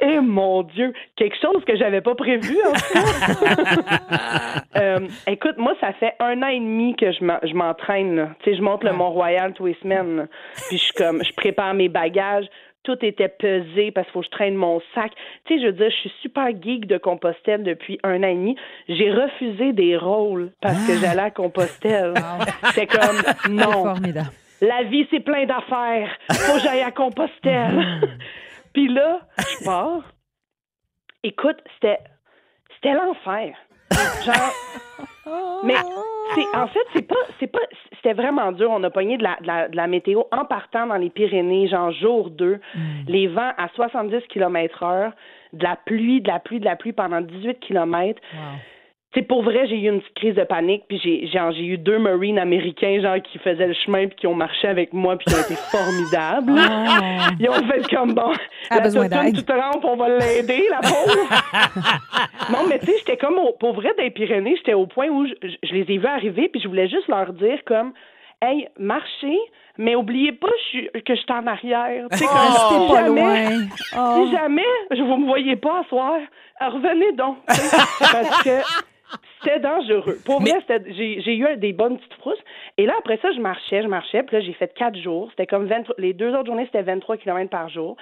Eh 0.00 0.18
mon 0.20 0.62
Dieu, 0.62 0.94
quelque 1.14 1.36
chose 1.38 1.62
que 1.66 1.76
j'avais 1.76 2.00
pas 2.00 2.14
prévu 2.14 2.56
en 2.66 2.74
fait. 2.74 2.98
Euh, 4.76 5.00
écoute, 5.26 5.56
moi 5.58 5.74
ça 5.80 5.92
fait 5.92 6.14
un 6.20 6.42
an 6.42 6.46
et 6.48 6.58
demi 6.58 6.96
que 6.96 7.12
je 7.12 7.22
m'en- 7.22 7.38
je 7.42 7.52
m'entraîne. 7.54 8.34
Tu 8.42 8.50
sais, 8.50 8.56
je 8.56 8.62
monte 8.62 8.82
le 8.82 8.92
Mont-Royal 8.92 9.52
tous 9.52 9.66
les 9.66 9.76
semaines. 9.82 10.16
là. 10.16 10.26
Puis 10.68 10.78
je 10.78 10.92
comme, 10.94 11.22
je 11.22 11.32
prépare 11.34 11.74
mes 11.74 11.88
bagages. 11.90 12.46
Tout 12.82 12.96
était 13.02 13.28
pesé 13.28 13.90
parce 13.92 14.06
qu'il 14.06 14.12
faut 14.14 14.20
que 14.20 14.26
je 14.26 14.30
traîne 14.30 14.54
mon 14.54 14.80
sac. 14.94 15.12
Tu 15.44 15.54
sais, 15.54 15.60
je 15.60 15.66
veux 15.66 15.72
dire, 15.72 15.90
je 15.90 15.96
suis 16.08 16.12
super 16.22 16.48
geek 16.48 16.86
de 16.86 16.96
Compostelle 16.98 17.62
depuis 17.62 17.98
un 18.04 18.22
an 18.22 18.28
et 18.28 18.34
demi. 18.34 18.56
J'ai 18.88 19.10
refusé 19.12 19.72
des 19.74 19.96
rôles 19.98 20.50
parce 20.62 20.86
que 20.86 20.96
j'allais 20.98 21.22
à 21.22 21.30
Compostelle. 21.30 22.14
C'est 22.72 22.86
comme, 22.86 23.22
non. 23.54 23.84
formidable. 23.84 24.30
La 24.60 24.84
vie, 24.84 25.06
c'est 25.10 25.20
plein 25.20 25.46
d'affaires. 25.46 26.10
Faut 26.30 26.54
que 26.54 26.60
j'aille 26.60 26.82
à 26.82 26.90
Compostelle. 26.90 28.00
Puis 28.72 28.88
là, 28.88 29.20
je 29.38 29.64
pars. 29.64 30.02
Écoute, 31.22 31.56
c'était 31.74 31.98
c'était 32.74 32.94
l'enfer. 32.94 33.56
Genre 34.24 34.52
mais 35.64 35.74
c'est 36.34 36.56
en 36.56 36.66
fait, 36.66 36.84
c'est 36.92 37.06
pas 37.06 37.14
c'est 37.40 37.46
pas 37.46 37.60
c'était 37.96 38.12
vraiment 38.12 38.52
dur, 38.52 38.70
on 38.70 38.82
a 38.84 38.90
pogné 38.90 39.16
de 39.16 39.22
la, 39.22 39.36
de 39.40 39.46
la 39.46 39.68
de 39.68 39.76
la 39.76 39.86
météo 39.86 40.24
en 40.30 40.44
partant 40.44 40.86
dans 40.86 40.96
les 40.96 41.10
Pyrénées, 41.10 41.68
genre 41.68 41.90
jour 41.92 42.30
2, 42.30 42.60
les 43.08 43.28
vents 43.28 43.52
à 43.56 43.68
70 43.74 44.20
km/h, 44.28 45.12
de 45.52 45.64
la 45.64 45.76
pluie, 45.76 46.20
de 46.20 46.28
la 46.28 46.38
pluie, 46.40 46.60
de 46.60 46.64
la 46.64 46.76
pluie 46.76 46.92
pendant 46.92 47.20
18 47.20 47.60
km. 47.60 48.20
Wow. 48.34 48.40
C'est 49.14 49.22
pour 49.22 49.44
vrai, 49.44 49.68
j'ai 49.68 49.76
eu 49.76 49.88
une 49.88 50.00
petite 50.00 50.14
crise 50.16 50.34
de 50.34 50.42
panique, 50.42 50.84
puis 50.88 50.98
j'ai 51.00 51.64
eu 51.64 51.78
deux 51.78 51.98
Marines 51.98 52.38
américains 52.38 53.00
genre 53.00 53.22
qui 53.22 53.38
faisaient 53.38 53.68
le 53.68 53.74
chemin 53.74 54.08
puis 54.08 54.16
qui 54.16 54.26
ont 54.26 54.34
marché 54.34 54.66
avec 54.66 54.92
moi 54.92 55.16
puis 55.16 55.26
qui 55.26 55.34
ont 55.34 55.44
été 55.44 55.54
formidables. 55.70 56.52
Oh. 56.56 57.34
Ils 57.38 57.48
ont 57.48 57.68
fait 57.68 57.94
comme 57.94 58.12
bon, 58.12 58.32
a 58.70 58.80
la 58.80 59.08
d'aide. 59.08 59.36
tu 59.36 59.44
te 59.44 59.52
rampes, 59.52 59.84
on 59.84 59.94
va 59.94 60.08
l'aider, 60.18 60.64
la 60.68 60.80
pauvre. 60.88 61.16
non, 62.50 62.66
mais 62.68 62.80
tu 62.80 62.86
sais, 62.86 62.94
j'étais 62.98 63.16
comme 63.16 63.38
au, 63.38 63.52
pour 63.52 63.74
vrai 63.74 63.92
des 63.96 64.10
Pyrénées, 64.10 64.56
j'étais 64.56 64.74
au 64.74 64.86
point 64.86 65.08
où 65.08 65.26
je, 65.26 65.72
les 65.72 65.82
ai 65.82 65.98
vus 65.98 66.06
arriver 66.06 66.48
puis 66.48 66.60
je 66.60 66.66
voulais 66.66 66.88
juste 66.88 67.06
leur 67.06 67.32
dire 67.32 67.60
comme 67.66 67.92
Hey, 68.42 68.68
marchez, 68.78 69.38
mais 69.78 69.94
oubliez 69.94 70.32
pas 70.32 70.48
je 70.72 70.98
que 71.00 71.14
je 71.14 71.20
suis 71.20 71.32
en 71.32 71.46
arrière. 71.46 72.06
Tu 72.10 72.18
sais, 72.18 72.26
comme 72.26 72.36
Restez 72.36 72.86
si 72.86 72.92
jamais-. 72.92 73.68
Oh. 73.96 74.24
si 74.26 74.32
jamais 74.32 74.62
je 74.90 75.02
vous 75.02 75.16
me 75.18 75.26
voyez 75.26 75.54
pas 75.54 75.80
à 75.80 75.84
soir, 75.84 76.18
revenez 76.60 77.12
donc. 77.12 77.38
Parce 77.46 78.42
que 78.42 78.60
c'était 79.44 79.60
dangereux. 79.60 80.16
Pour 80.24 80.40
Mais- 80.40 80.50
vrai, 80.50 80.82
j'ai 80.88 81.36
eu 81.36 81.56
des 81.56 81.72
bonnes 81.72 81.98
petites 81.98 82.14
frousses. 82.14 82.42
Et 82.78 82.86
là, 82.86 82.94
après 82.98 83.18
ça, 83.18 83.30
je 83.32 83.40
marchais, 83.40 83.82
je 83.82 83.88
marchais. 83.88 84.22
Puis 84.22 84.36
là, 84.36 84.42
j'ai 84.42 84.52
fait 84.54 84.72
quatre 84.74 84.96
jours. 84.98 85.28
C'était 85.30 85.46
comme 85.46 85.66
23 85.66 85.94
les 85.98 86.12
deux 86.12 86.32
autres 86.34 86.46
journées, 86.46 86.66
c'était 86.66 86.82
23 86.82 87.16
km 87.18 87.50
par 87.50 87.68
jour. 87.68 87.96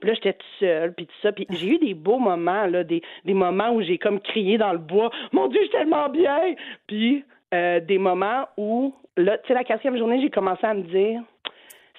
Puis 0.00 0.08
là, 0.08 0.14
j'étais 0.14 0.32
toute 0.32 0.48
seule, 0.58 0.94
puis 0.94 1.06
tout 1.06 1.14
ça. 1.22 1.30
Puis 1.32 1.46
j'ai 1.50 1.68
eu 1.68 1.78
des 1.78 1.94
beaux 1.94 2.18
moments, 2.18 2.66
là, 2.66 2.84
des, 2.84 3.02
des 3.24 3.34
moments 3.34 3.70
où 3.72 3.82
j'ai 3.82 3.98
comme 3.98 4.18
crié 4.20 4.56
dans 4.58 4.72
le 4.72 4.78
bois. 4.78 5.10
Mon 5.32 5.46
Dieu, 5.48 5.60
je 5.62 5.68
suis 5.68 5.76
tellement 5.76 6.08
bien! 6.08 6.54
Puis 6.86 7.24
euh, 7.52 7.80
des 7.80 7.98
moments 7.98 8.46
où, 8.56 8.94
là, 9.16 9.36
tu 9.38 9.48
sais, 9.48 9.54
la 9.54 9.64
quatrième 9.64 9.98
journée, 9.98 10.20
j'ai 10.22 10.30
commencé 10.30 10.64
à 10.66 10.72
me 10.72 10.82
dire, 10.82 11.20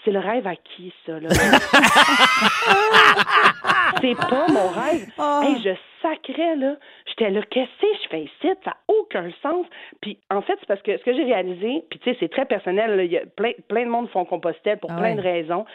c'est 0.04 0.12
le 0.12 0.20
rêve 0.20 0.48
à 0.48 0.56
qui, 0.56 0.92
ça, 1.06 1.20
là? 1.20 1.30
c'est 4.02 4.16
pas 4.16 4.48
mon 4.48 4.68
rêve. 4.70 5.08
Oh. 5.18 5.42
Hey, 5.44 5.62
je 5.62 5.72
sacrais, 6.02 6.56
là. 6.56 6.76
J'étais 7.08 7.30
là, 7.30 7.42
qu'est-ce 7.50 7.82
que 7.82 7.88
je 8.04 8.10
fais 8.10 8.22
ici? 8.24 8.54
Ça 8.64 8.72
n'a 8.72 8.78
aucun 8.88 9.30
sens. 9.42 9.66
Puis, 10.02 10.18
en 10.30 10.42
fait, 10.42 10.56
c'est 10.60 10.68
parce 10.68 10.82
que 10.82 10.98
ce 10.98 11.04
que 11.04 11.14
j'ai 11.14 11.24
réalisé, 11.24 11.84
puis 11.90 12.00
tu 12.00 12.10
sais, 12.10 12.18
c'est 12.20 12.32
très 12.32 12.46
personnel, 12.46 12.96
là. 12.96 13.04
Il 13.04 13.12
y 13.12 13.18
a 13.18 13.26
plein, 13.26 13.52
plein 13.68 13.86
de 13.86 13.90
monde 13.90 14.10
font 14.10 14.26
Compostelle 14.26 14.80
pour 14.80 14.92
Ah 14.92 14.98
plein 14.98 15.12
ouais. 15.12 15.16
de 15.16 15.22
raisons. 15.22 15.66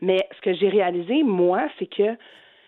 Mais 0.00 0.26
ce 0.36 0.40
que 0.40 0.54
j'ai 0.54 0.68
réalisé, 0.68 1.22
moi, 1.22 1.62
c'est 1.78 1.86
que 1.86 2.16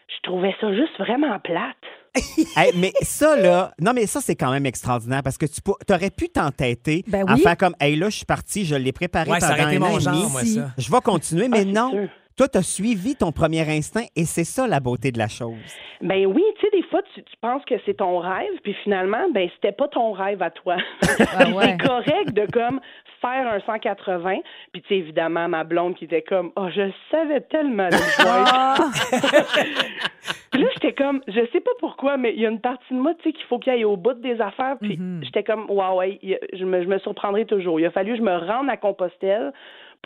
je 0.09 0.21
trouvais 0.23 0.55
ça 0.61 0.73
juste 0.73 0.97
vraiment 0.99 1.39
plate. 1.41 1.77
Hey, 2.57 2.73
mais 2.77 2.93
ça, 3.03 3.37
là, 3.37 3.73
non, 3.81 3.93
mais 3.95 4.07
ça, 4.07 4.21
c'est 4.21 4.35
quand 4.37 4.51
même 4.51 4.67
extraordinaire 4.67 5.23
parce 5.23 5.37
que 5.39 5.47
tu 5.47 5.61
aurais 5.93 6.11
pu 6.11 6.29
t'entêter 6.29 7.05
Ben 7.07 7.29
à 7.29 7.35
oui. 7.35 7.41
faire 7.43 7.57
comme, 7.57 7.75
hey, 7.81 7.97
là, 7.97 8.09
je 8.09 8.17
suis 8.17 8.25
parti, 8.27 8.65
je 8.65 8.75
l'ai 8.75 8.93
préparé 8.93 9.31
Ouais, 9.31 9.39
pendant 9.41 9.53
un 9.55 9.77
an 9.77 9.81
mon 9.93 9.99
genre, 10.01 10.31
moi, 10.31 10.43
ça. 10.43 10.71
Je 10.79 10.91
vais 10.91 11.01
continuer, 11.01 11.49
mais 11.49 11.61
Ah, 11.61 11.65
non. 11.65 11.91
sûr. 11.91 12.09
Toi, 12.37 12.49
tu 12.49 12.59
as 12.59 12.63
suivi 12.63 13.17
ton 13.17 13.33
premier 13.33 13.63
instinct 13.71 14.05
et 14.15 14.27
c'est 14.27 14.45
ça 14.45 14.67
la 14.67 14.79
beauté 14.79 15.11
de 15.11 15.19
la 15.19 15.29
chose. 15.29 15.55
Ben 16.03 16.27
oui, 16.27 16.43
tu 16.61 16.67
sais, 16.67 16.71
des 16.77 16.83
fois, 16.89 17.01
tu, 17.15 17.23
tu 17.23 17.35
penses 17.41 17.63
que 17.65 17.75
c'est 17.87 17.95
ton 17.97 18.19
rêve, 18.19 18.53
puis 18.63 18.75
finalement, 18.85 19.31
ben 19.33 19.49
c'était 19.55 19.73
pas 19.73 19.89
ton 19.89 20.13
rêve 20.13 20.43
à 20.43 20.51
toi. 20.51 20.77
Puis 21.01 21.09
ouais. 21.55 21.77
C'est 21.81 21.87
correct 21.89 22.33
de 22.35 22.47
comme 22.53 22.81
faire 23.23 23.49
un 23.51 23.61
180, 23.65 24.35
puis 24.73 24.83
tu 24.83 24.89
sais, 24.89 24.97
évidemment, 24.97 25.49
ma 25.49 25.65
blonde 25.65 25.95
qui 25.97 26.05
était 26.05 26.21
comme, 26.21 26.53
oh, 26.57 26.69
je 26.75 26.91
savais 27.11 27.41
tellement 27.41 27.89
le 27.91 27.97
jouer. 27.97 29.23
Puis 30.57 30.65
là, 30.65 30.71
j'étais 30.73 30.95
comme, 30.95 31.21
je 31.29 31.41
sais 31.53 31.61
pas 31.61 31.71
pourquoi, 31.81 32.17
mais 32.17 32.33
il 32.35 32.41
y 32.41 32.47
a 32.47 32.49
une 32.49 32.61
partie 32.61 32.95
de 32.95 32.99
moi, 32.99 33.13
tu 33.17 33.25
sais, 33.25 33.33
qu'il 33.33 33.45
faut 33.45 33.59
qu'il 33.59 33.73
aille 33.73 33.85
au 33.85 33.99
bout 33.99 34.15
des 34.15 34.41
affaires. 34.41 34.77
Puis 34.81 34.99
j'étais 35.21 35.43
comme, 35.43 35.71
ouais, 35.71 36.19
ouais, 36.23 36.41
je 36.55 36.65
me, 36.65 36.83
je 36.83 36.89
me 36.89 36.99
surprendrai 36.99 37.45
toujours. 37.45 37.79
Il 37.79 37.85
a 37.85 37.91
fallu 37.91 38.13
que 38.13 38.19
je 38.19 38.23
me 38.23 38.37
rende 38.37 38.71
à 38.71 38.79
Compostelle 38.79 39.53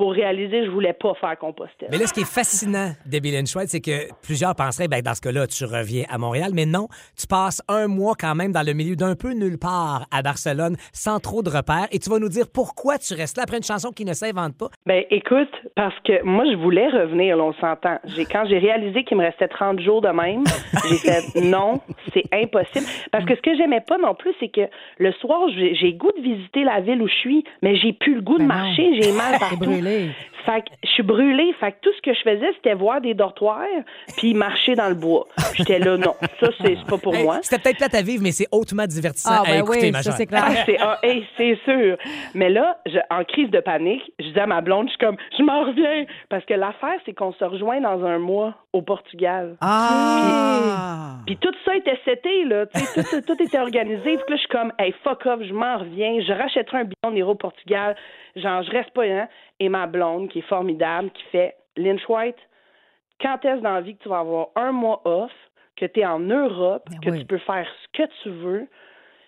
pour 0.00 0.14
réaliser 0.14 0.60
que 0.60 0.64
je 0.64 0.70
voulais 0.70 0.94
pas 0.94 1.12
faire 1.20 1.38
Compostelle. 1.38 1.90
Mais 1.90 1.98
là, 1.98 2.06
ce 2.06 2.14
qui 2.14 2.20
est 2.20 2.24
fascinant, 2.24 2.92
Debbie 3.04 3.32
Lynch 3.32 3.54
White, 3.54 3.68
c'est 3.68 3.82
que 3.82 4.08
plusieurs 4.22 4.54
penseraient, 4.54 4.88
ben, 4.88 5.02
dans 5.02 5.12
ce 5.14 5.20
cas-là, 5.20 5.46
tu 5.46 5.66
reviens 5.66 6.04
à 6.08 6.16
Montréal. 6.16 6.52
Mais 6.54 6.64
non, 6.64 6.88
tu 7.18 7.26
passes 7.26 7.60
un 7.68 7.86
mois 7.86 8.14
quand 8.18 8.34
même 8.34 8.50
dans 8.50 8.64
le 8.64 8.72
milieu 8.72 8.96
d'un 8.96 9.14
peu 9.14 9.34
nulle 9.34 9.58
part 9.58 10.06
à 10.10 10.22
Barcelone, 10.22 10.76
sans 10.94 11.20
trop 11.20 11.42
de 11.42 11.50
repères. 11.50 11.86
Et 11.92 11.98
tu 11.98 12.08
vas 12.08 12.18
nous 12.18 12.30
dire 12.30 12.46
pourquoi 12.50 12.96
tu 12.96 13.12
restes 13.12 13.36
là 13.36 13.42
après 13.42 13.58
une 13.58 13.62
chanson 13.62 13.90
qui 13.90 14.06
ne 14.06 14.14
s'invente 14.14 14.56
pas? 14.56 14.68
Ben 14.86 15.04
écoute, 15.10 15.52
parce 15.76 15.98
que 16.06 16.24
moi 16.24 16.44
je 16.50 16.56
voulais 16.56 16.88
revenir, 16.88 17.36
là, 17.36 17.44
on 17.44 17.52
s'entend. 17.60 17.98
J'ai 18.06 18.24
quand 18.24 18.46
j'ai 18.48 18.58
réalisé 18.58 19.04
qu'il 19.04 19.18
me 19.18 19.22
restait 19.22 19.48
30 19.48 19.80
jours 19.80 20.00
de 20.00 20.08
même, 20.08 20.44
j'ai 20.88 20.96
fait 20.96 21.42
non, 21.42 21.78
c'est 22.14 22.24
impossible 22.32 22.86
parce 23.12 23.26
que 23.26 23.36
ce 23.36 23.42
que 23.42 23.54
j'aimais 23.54 23.82
pas 23.86 23.98
non 23.98 24.14
plus 24.14 24.32
c'est 24.40 24.48
que 24.48 24.62
le 24.96 25.12
soir 25.20 25.42
j'ai 25.50 25.92
goût 25.92 26.12
de 26.16 26.22
visiter 26.22 26.64
la 26.64 26.80
ville 26.80 27.02
où 27.02 27.06
je 27.08 27.14
suis, 27.16 27.44
mais 27.60 27.76
j'ai 27.76 27.92
plus 27.92 28.14
le 28.14 28.22
goût 28.22 28.38
de 28.38 28.46
Ben 28.46 28.48
non. 28.48 28.54
marcher, 28.54 28.98
j'ai 28.98 29.12
mal 29.12 29.34
partout. 29.38 29.70
Fait 30.46 30.62
que 30.62 30.68
je 30.84 30.88
suis 30.90 31.02
brûlée, 31.02 31.52
fait 31.60 31.72
que 31.72 31.76
tout 31.82 31.90
ce 31.96 32.00
que 32.02 32.14
je 32.14 32.20
faisais 32.20 32.50
c'était 32.54 32.74
voir 32.74 33.00
des 33.00 33.12
dortoirs 33.14 33.66
puis 34.16 34.32
marcher 34.34 34.74
dans 34.74 34.88
le 34.88 34.94
bois. 34.94 35.26
J'étais 35.54 35.78
là 35.78 35.96
non, 35.98 36.14
ça 36.40 36.48
c'est 36.60 36.76
pas 36.88 36.96
pour 36.98 37.14
Hey, 37.14 37.24
moi. 37.24 37.38
C'était 37.42 37.60
peut-être 37.62 37.76
plate 37.78 37.94
à 37.94 38.02
vivre, 38.02 38.22
mais 38.22 38.32
c'est 38.32 38.46
hautement 38.50 38.86
divertissant 38.86 39.30
Ah, 39.32 39.40
à 39.42 39.44
ben 39.44 39.58
écouter, 39.60 39.80
oui, 39.86 39.90
ma 39.92 40.02
ça, 40.02 40.12
c'est 40.12 40.26
clair. 40.26 40.42
Ah, 40.46 40.54
c'est 40.64 40.76
ah, 40.80 40.98
hey, 41.02 41.26
c'est 41.36 41.58
sûr. 41.64 41.96
Mais 42.34 42.48
là, 42.48 42.78
je- 42.86 42.98
en 43.10 43.24
crise 43.24 43.50
de 43.50 43.60
panique, 43.60 44.02
je 44.18 44.28
dis 44.28 44.40
à 44.40 44.46
ma 44.46 44.60
blonde, 44.62 44.86
je 44.86 44.90
suis 44.90 44.98
comme, 44.98 45.16
je 45.38 45.42
m'en 45.42 45.64
reviens. 45.66 46.04
Parce 46.30 46.44
que 46.46 46.54
l'affaire, 46.54 46.98
c'est 47.04 47.12
qu'on 47.12 47.32
se 47.34 47.44
rejoint 47.44 47.80
dans 47.80 48.02
un 48.04 48.18
mois 48.18 48.54
au 48.72 48.82
Portugal. 48.82 49.56
Ah! 49.60 51.16
Puis 51.26 51.36
tout 51.36 51.52
ça 51.64 51.74
était 51.76 51.98
seté, 52.04 52.44
là. 52.44 52.66
Tu 52.66 52.80
sais, 52.80 53.02
tout, 53.22 53.34
tout 53.34 53.42
était 53.42 53.58
organisé. 53.58 54.16
Puis 54.16 54.24
là, 54.28 54.36
je 54.36 54.36
suis 54.36 54.48
comme, 54.48 54.72
hey, 54.78 54.92
fuck 55.04 55.26
off, 55.26 55.40
je 55.42 55.52
m'en 55.52 55.78
reviens. 55.78 56.20
Je 56.20 56.32
rachèterai 56.32 56.78
un 56.78 56.84
billet, 56.84 56.94
on 57.04 57.14
ira 57.14 57.30
au 57.30 57.34
Portugal. 57.34 57.96
Genre, 58.36 58.62
je 58.62 58.70
reste 58.70 58.90
pas, 58.90 59.04
hein. 59.04 59.28
Et 59.58 59.68
ma 59.68 59.86
blonde, 59.86 60.28
qui 60.28 60.38
est 60.40 60.48
formidable, 60.48 61.10
qui 61.10 61.22
fait, 61.32 61.56
Lynch 61.76 62.08
White, 62.08 62.38
quand 63.20 63.44
est-ce 63.44 63.60
dans 63.60 63.74
la 63.74 63.80
vie 63.80 63.96
que 63.96 64.02
tu 64.02 64.08
vas 64.08 64.20
avoir 64.20 64.48
un 64.56 64.72
mois 64.72 65.02
off, 65.04 65.32
que 65.76 65.86
tu 65.86 66.00
es 66.00 66.06
en 66.06 66.20
Europe, 66.20 66.84
Ben 66.90 67.00
que 67.00 67.10
oui. 67.10 67.20
tu 67.20 67.26
peux 67.26 67.38
faire 67.38 67.66
ce 67.82 68.02
que 68.02 68.08
tu 68.22 68.30
veux? 68.30 68.68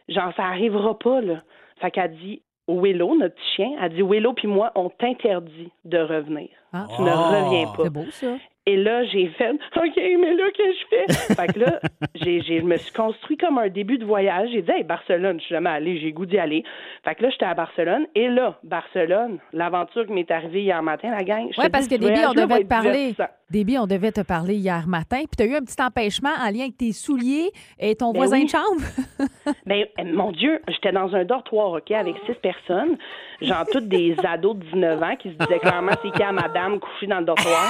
Genre, 0.08 0.32
ça 0.37 0.44
arrivera 0.44 0.99
pas, 0.99 1.20
là. 1.20 1.42
Fait 1.80 1.90
qu'elle 1.90 2.14
dit, 2.16 2.42
Willow, 2.68 3.16
notre 3.16 3.34
petit 3.34 3.54
chien, 3.56 3.70
elle 3.80 3.92
dit, 3.92 4.02
Willow 4.02 4.34
puis 4.34 4.46
moi, 4.46 4.70
on 4.75 4.88
t'interdit 4.88 5.72
de 5.84 5.99
revenir. 5.99 6.49
Ah. 6.72 6.87
Tu 6.94 7.02
ne 7.02 7.11
reviens 7.11 7.66
pas. 7.72 7.82
C'est 7.84 7.90
beau, 7.90 8.04
ça. 8.11 8.37
Et 8.64 8.76
là, 8.76 9.02
j'ai 9.07 9.26
fait 9.31 9.50
OK, 9.50 9.97
mais 9.97 10.35
là, 10.35 10.45
qu'est-ce 10.54 10.85
que 10.85 11.12
je 11.16 11.25
fais? 11.26 11.35
fait 11.35 11.52
que 11.52 11.59
là, 11.59 11.81
j'ai, 12.14 12.40
j'ai- 12.42 12.61
je 12.61 12.64
me 12.64 12.76
suis 12.76 12.92
construit 12.92 13.37
comme 13.37 13.59
un 13.59 13.69
début 13.69 13.99
de 13.99 14.04
voyage. 14.04 14.50
J'ai 14.52 14.62
dit, 14.62 14.71
hey, 14.71 14.85
Barcelone, 14.85 15.40
je 15.40 15.47
suis 15.47 15.54
jamais 15.54 15.71
allée, 15.71 15.99
j'ai 15.99 16.12
goût 16.12 16.26
d'y 16.26 16.38
aller. 16.38 16.62
Fait 17.04 17.16
que 17.16 17.25
là, 17.25 17.31
j'étais 17.31 17.45
à 17.45 17.54
Barcelone. 17.54 18.07
Et 18.14 18.28
là, 18.28 18.59
Barcelone, 18.62 19.38
l'aventure 19.52 20.07
qui 20.07 20.12
m'est 20.12 20.31
arrivée 20.31 20.62
hier 20.62 20.81
matin, 20.81 21.11
la 21.11 21.25
gang. 21.25 21.49
Oui, 21.59 21.64
parce 21.73 21.88
que 21.88 21.97
Déby, 21.97 22.21
on 22.25 22.35
devait 22.35 22.61
te 22.62 22.69
parler. 22.69 23.14
Déby, 23.50 23.78
on 23.78 23.87
devait 23.87 24.12
te 24.12 24.21
parler 24.23 24.54
hier 24.54 24.87
matin. 24.87 25.19
Puis 25.19 25.37
tu 25.37 25.42
as 25.42 25.47
eu 25.47 25.57
un 25.57 25.61
petit 25.61 25.83
empêchement 25.83 26.31
en 26.40 26.50
lien 26.50 26.61
avec 26.62 26.76
tes 26.76 26.92
souliers 26.92 27.50
et 27.81 27.97
ton 27.97 28.12
Ben 28.12 28.19
voisin 28.21 28.37
oui. 28.38 28.45
de 28.45 28.50
chambre. 28.50 28.81
Ben, 29.66 29.85
euh, 29.99 30.04
mon 30.04 30.31
Dieu, 30.33 30.61
j'étais 30.69 30.92
dans 30.92 31.14
un 31.14 31.25
dortoir, 31.25 31.73
OK, 31.73 31.90
avec 31.90 32.14
six 32.26 32.35
personnes. 32.35 32.97
Genre, 33.42 33.64
toutes 33.70 33.88
des 33.88 34.16
ados 34.25 34.56
de 34.56 34.64
19 34.64 35.02
ans 35.02 35.16
qui 35.16 35.30
se 35.30 35.34
disaient 35.34 35.58
clairement 35.58 35.92
c'est 36.02 36.11
qui 36.11 36.22
à 36.22 36.32
madame 36.32 36.78
couchée 36.78 37.06
dans 37.06 37.18
le 37.18 37.25
dortoir. 37.25 37.68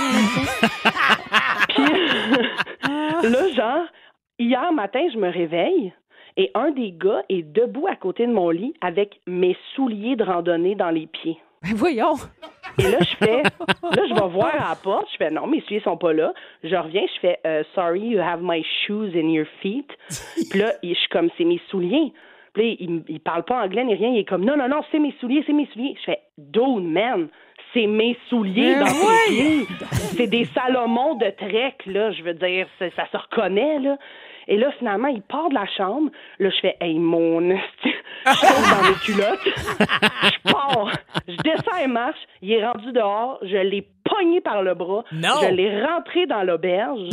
Puis, 1.68 1.84
là, 3.30 3.48
genre, 3.54 3.84
hier 4.38 4.72
matin, 4.72 5.00
je 5.12 5.18
me 5.18 5.30
réveille 5.30 5.92
et 6.36 6.50
un 6.54 6.70
des 6.70 6.92
gars 6.92 7.22
est 7.28 7.42
debout 7.42 7.86
à 7.86 7.96
côté 7.96 8.26
de 8.26 8.32
mon 8.32 8.50
lit 8.50 8.74
avec 8.80 9.20
mes 9.26 9.56
souliers 9.74 10.16
de 10.16 10.24
randonnée 10.24 10.74
dans 10.74 10.90
les 10.90 11.06
pieds. 11.06 11.38
Ben 11.62 11.74
voyons. 11.74 12.14
Et 12.78 12.90
là, 12.90 12.98
je 13.00 13.16
fais, 13.16 13.42
là, 13.42 14.02
je 14.08 14.14
vais 14.14 14.28
voir 14.28 14.54
à 14.54 14.70
la 14.70 14.76
porte. 14.82 15.06
Je 15.12 15.16
fais, 15.16 15.30
non, 15.30 15.46
mes 15.46 15.60
souliers 15.60 15.82
sont 15.82 15.96
pas 15.96 16.12
là. 16.12 16.32
Je 16.64 16.74
reviens, 16.74 17.04
je 17.14 17.20
fais, 17.20 17.38
euh, 17.46 17.62
sorry, 17.74 18.00
you 18.00 18.20
have 18.20 18.40
my 18.42 18.64
shoes 18.64 19.10
in 19.14 19.28
your 19.28 19.46
feet. 19.60 19.88
Puis 20.50 20.58
là, 20.58 20.72
je 20.82 20.94
suis 20.94 21.08
comme, 21.10 21.28
c'est 21.36 21.44
mes 21.44 21.60
souliers. 21.68 22.12
Puis 22.54 22.76
il, 22.80 23.02
il 23.08 23.20
parle 23.20 23.44
pas 23.44 23.62
anglais 23.62 23.84
ni 23.84 23.94
rien. 23.94 24.10
Il 24.10 24.18
est 24.18 24.24
comme, 24.24 24.44
non, 24.44 24.56
non, 24.56 24.68
non, 24.68 24.82
c'est 24.90 24.98
mes 24.98 25.14
souliers, 25.20 25.42
c'est 25.46 25.52
mes 25.52 25.66
souliers. 25.72 25.96
Je 26.00 26.04
fais, 26.04 26.20
dude, 26.36 26.84
man, 26.84 27.28
c'est 27.72 27.86
mes 27.86 28.16
souliers 28.28 28.74
dans 28.76 28.86
tes 28.86 29.32
pieds. 29.32 29.66
C'est 29.90 30.26
des 30.26 30.44
Salomon 30.54 31.14
de 31.14 31.30
trek, 31.30 31.76
là. 31.86 32.12
Je 32.12 32.22
veux 32.22 32.34
dire, 32.34 32.66
ça, 32.78 33.06
se 33.10 33.16
reconnaît, 33.16 33.78
là. 33.78 33.96
Et 34.48 34.56
là, 34.56 34.72
finalement, 34.78 35.08
il 35.08 35.22
part 35.22 35.48
de 35.48 35.54
la 35.54 35.66
chambre. 35.66 36.10
Là, 36.40 36.50
je 36.50 36.60
fais, 36.60 36.76
hey, 36.80 36.98
mon. 36.98 37.40
Je 37.40 38.40
tombe 38.40 38.66
dans 38.70 38.88
mes 38.88 38.98
culottes. 39.04 39.40
Je 39.44 40.52
pars. 40.52 40.90
Je 41.28 41.36
descends 41.36 41.78
et 41.82 41.86
marche. 41.86 42.18
Il 42.42 42.52
est 42.52 42.66
rendu 42.66 42.92
dehors. 42.92 43.38
Je 43.42 43.56
l'ai 43.56 43.86
pogné 44.04 44.40
par 44.40 44.62
le 44.62 44.74
bras. 44.74 45.04
Non. 45.12 45.40
Je 45.42 45.48
l'ai 45.48 45.84
rentré 45.84 46.26
dans 46.26 46.42
l'auberge. 46.42 47.08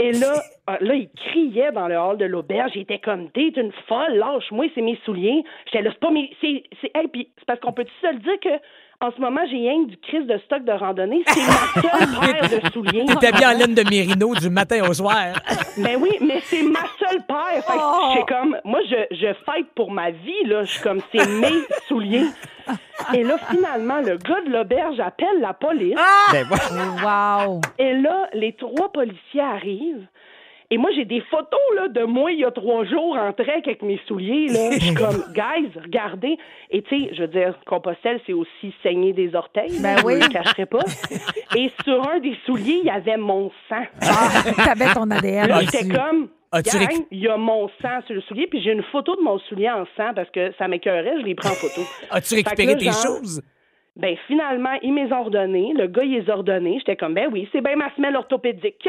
Et 0.00 0.12
là, 0.12 0.42
euh, 0.70 0.76
là, 0.80 0.94
il 0.94 1.08
criait 1.10 1.72
dans 1.72 1.88
le 1.88 1.96
hall 1.98 2.18
de 2.18 2.24
l'auberge. 2.24 2.70
Il 2.76 2.82
était 2.82 3.00
comme, 3.00 3.30
t'es 3.32 3.48
une 3.56 3.72
folle, 3.88 4.14
lâche-moi, 4.14 4.66
c'est 4.74 4.80
mes 4.80 4.98
souliers. 5.04 5.42
J'étais 5.66 5.82
là, 5.82 5.90
c'est 5.92 6.00
pas 6.00 6.12
mes. 6.12 6.30
C'est, 6.40 6.62
c'est, 6.80 6.90
hey, 6.94 7.08
puis 7.08 7.28
c'est 7.36 7.44
parce 7.46 7.58
qu'on 7.58 7.72
peut 7.72 7.84
se 8.00 8.06
le 8.12 8.18
dire 8.20 8.38
que, 8.40 8.60
en 9.00 9.10
ce 9.10 9.20
moment, 9.20 9.40
j'ai 9.50 9.56
rien 9.56 9.82
du 9.82 9.96
crise 9.96 10.26
de 10.26 10.38
stock 10.46 10.64
de 10.64 10.72
randonnée. 10.72 11.22
C'est 11.26 11.40
ma 11.40 11.82
seule 11.82 12.20
paire 12.20 12.60
de 12.60 12.70
souliers. 12.70 13.04
T'es 13.20 13.32
bien 13.32 13.52
en 13.52 13.58
laine 13.58 13.74
de 13.74 13.82
mérino 13.90 14.34
du 14.36 14.50
matin 14.50 14.88
au 14.88 14.92
soir. 14.94 15.34
Ben 15.78 15.96
oui, 16.00 16.10
mais 16.20 16.40
c'est 16.40 16.62
ma 16.64 16.80
seule 16.98 17.24
paire. 17.28 17.62
Fait 17.64 17.72
que 17.72 17.78
Oh! 17.78 18.24
comme, 18.26 18.56
moi, 18.64 18.80
je, 18.90 19.14
je 19.14 19.32
fight 19.46 19.68
pour 19.76 19.92
ma 19.92 20.10
vie, 20.10 20.44
là. 20.44 20.64
Je 20.64 20.72
suis 20.72 20.82
comme, 20.82 21.00
c'est 21.12 21.24
mes 21.28 21.62
souliers. 21.86 22.26
Et 23.14 23.22
là, 23.22 23.38
finalement, 23.50 24.00
le 24.00 24.16
gars 24.16 24.40
de 24.46 24.50
l'auberge 24.50 25.00
appelle 25.00 25.40
la 25.40 25.54
police. 25.54 25.96
Ben, 26.32 26.46
voilà. 26.46 27.44
Wow. 27.46 27.60
Et 27.78 27.94
là, 27.94 28.28
les 28.34 28.52
trois 28.54 28.92
policiers 28.92 29.40
arrivent. 29.40 30.06
Et 30.70 30.76
moi, 30.76 30.90
j'ai 30.94 31.06
des 31.06 31.22
photos 31.30 31.58
là, 31.76 31.88
de 31.88 32.04
moi 32.04 32.30
il 32.30 32.40
y 32.40 32.44
a 32.44 32.50
trois 32.50 32.84
jours 32.84 33.16
en 33.16 33.32
trek 33.32 33.62
avec 33.64 33.80
mes 33.80 33.98
souliers. 34.06 34.48
Là. 34.48 34.70
Je 34.72 34.80
suis 34.80 34.94
comme, 34.94 35.24
guys, 35.34 35.70
regardez. 35.82 36.36
Et 36.70 36.82
tu 36.82 37.04
sais, 37.04 37.14
je 37.14 37.22
veux 37.22 37.28
dire, 37.28 37.54
Compostelle, 37.64 38.20
c'est 38.26 38.34
aussi 38.34 38.74
saigner 38.82 39.14
des 39.14 39.34
orteils. 39.34 39.80
Ben 39.80 39.96
oui. 40.04 40.14
Je 40.14 40.18
ne 40.18 40.24
le 40.24 40.28
cacherai 40.28 40.66
pas. 40.66 40.84
Et 41.56 41.72
sur 41.84 42.06
un 42.06 42.20
des 42.20 42.36
souliers, 42.44 42.80
il 42.82 42.86
y 42.86 42.90
avait 42.90 43.16
mon 43.16 43.50
sang. 43.70 43.84
Ah, 44.02 44.42
t'avais 44.62 44.92
ton 44.92 45.10
ADN. 45.10 45.48
Là, 45.48 45.60
j'étais 45.62 45.88
comme, 45.88 46.28
As-tu 46.50 46.78
gang, 46.78 46.86
récu- 46.88 47.06
il 47.10 47.18
y 47.20 47.28
a 47.28 47.36
mon 47.36 47.68
sang 47.82 48.00
sur 48.06 48.14
le 48.14 48.20
soulier, 48.22 48.46
puis 48.46 48.62
j'ai 48.62 48.72
une 48.72 48.82
photo 48.84 49.14
de 49.16 49.20
mon 49.22 49.38
soulier 49.40 49.70
en 49.70 49.84
sang 49.96 50.12
parce 50.14 50.30
que 50.30 50.52
ça 50.58 50.66
m'écœurait, 50.68 51.20
je 51.20 51.26
l'ai 51.26 51.34
pris 51.34 51.48
en 51.48 51.52
photo. 51.52 51.82
As-tu 52.10 52.34
récupéré 52.36 52.72
là, 52.72 52.78
tes 52.78 52.84
genre, 52.86 52.94
choses? 53.04 53.42
Ben, 53.96 54.16
finalement, 54.28 54.78
ils 54.82 54.92
m'ont 54.92 55.10
ordonné. 55.12 55.72
Le 55.76 55.88
gars, 55.88 56.04
il 56.04 56.20
les 56.20 56.30
a 56.30 56.34
ordonnés. 56.34 56.76
J'étais 56.78 56.94
comme, 56.96 57.14
ben 57.14 57.28
oui, 57.32 57.48
c'est 57.50 57.60
bien 57.60 57.74
ma 57.76 57.92
semelle 57.96 58.14
orthopédique. 58.16 58.88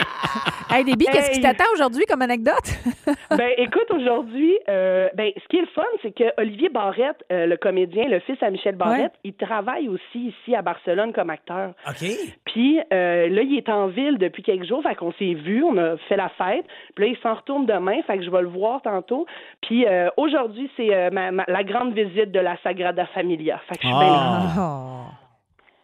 Hey, 0.68 0.84
Déby, 0.84 1.06
qu'est-ce 1.06 1.30
qui 1.30 1.40
t'attend 1.40 1.64
aujourd'hui 1.74 2.04
comme 2.06 2.22
anecdote? 2.22 2.66
ben, 3.30 3.50
écoute, 3.56 3.88
aujourd'hui, 3.90 4.58
euh, 4.68 5.08
ben, 5.14 5.30
ce 5.40 5.48
qui 5.48 5.58
est 5.58 5.60
le 5.60 5.66
fun, 5.68 5.84
c'est 6.02 6.10
que 6.12 6.24
Olivier 6.38 6.68
Barrette, 6.70 7.24
euh, 7.30 7.46
le 7.46 7.56
comédien, 7.56 8.08
le 8.08 8.18
fils 8.20 8.36
à 8.42 8.50
Michel 8.50 8.74
Barrette, 8.74 9.12
il 9.22 9.34
travaille 9.34 9.88
aussi 9.88 10.34
ici 10.34 10.56
à 10.56 10.62
Barcelone 10.62 11.12
comme 11.12 11.30
acteur. 11.30 11.70
OK. 11.88 12.08
Puis 12.46 12.80
euh, 12.92 13.28
là, 13.28 13.42
il 13.42 13.56
est 13.56 13.68
en 13.68 13.86
ville 13.86 14.18
depuis 14.18 14.42
quelques 14.42 14.66
jours, 14.66 14.82
fait 14.82 14.96
qu'on 14.96 15.12
s'est 15.12 15.34
vu, 15.34 15.62
on 15.62 15.76
a 15.78 15.96
fait 16.08 16.16
la 16.16 16.30
fête. 16.30 16.64
Puis 16.96 17.04
là, 17.06 17.12
il 17.16 17.22
s'en 17.22 17.34
retourne 17.34 17.64
demain, 17.64 18.02
fait 18.06 18.18
que 18.18 18.24
je 18.24 18.30
vais 18.30 18.42
le 18.42 18.48
voir 18.48 18.82
tantôt. 18.82 19.24
Puis 19.62 19.86
euh, 19.86 20.08
aujourd'hui, 20.16 20.68
c'est 20.76 20.92
euh, 20.92 21.10
ma- 21.10 21.30
ma- 21.30 21.44
la 21.46 21.62
grande 21.62 21.94
visite 21.94 22.32
de 22.32 22.40
la 22.40 22.56
Sagrada 22.64 23.06
Familia. 23.14 23.60
Fait 23.68 23.76
que 23.76 23.82
je 23.82 23.86
suis 23.86 23.96
bien 23.96 24.12
Ah. 24.12 25.04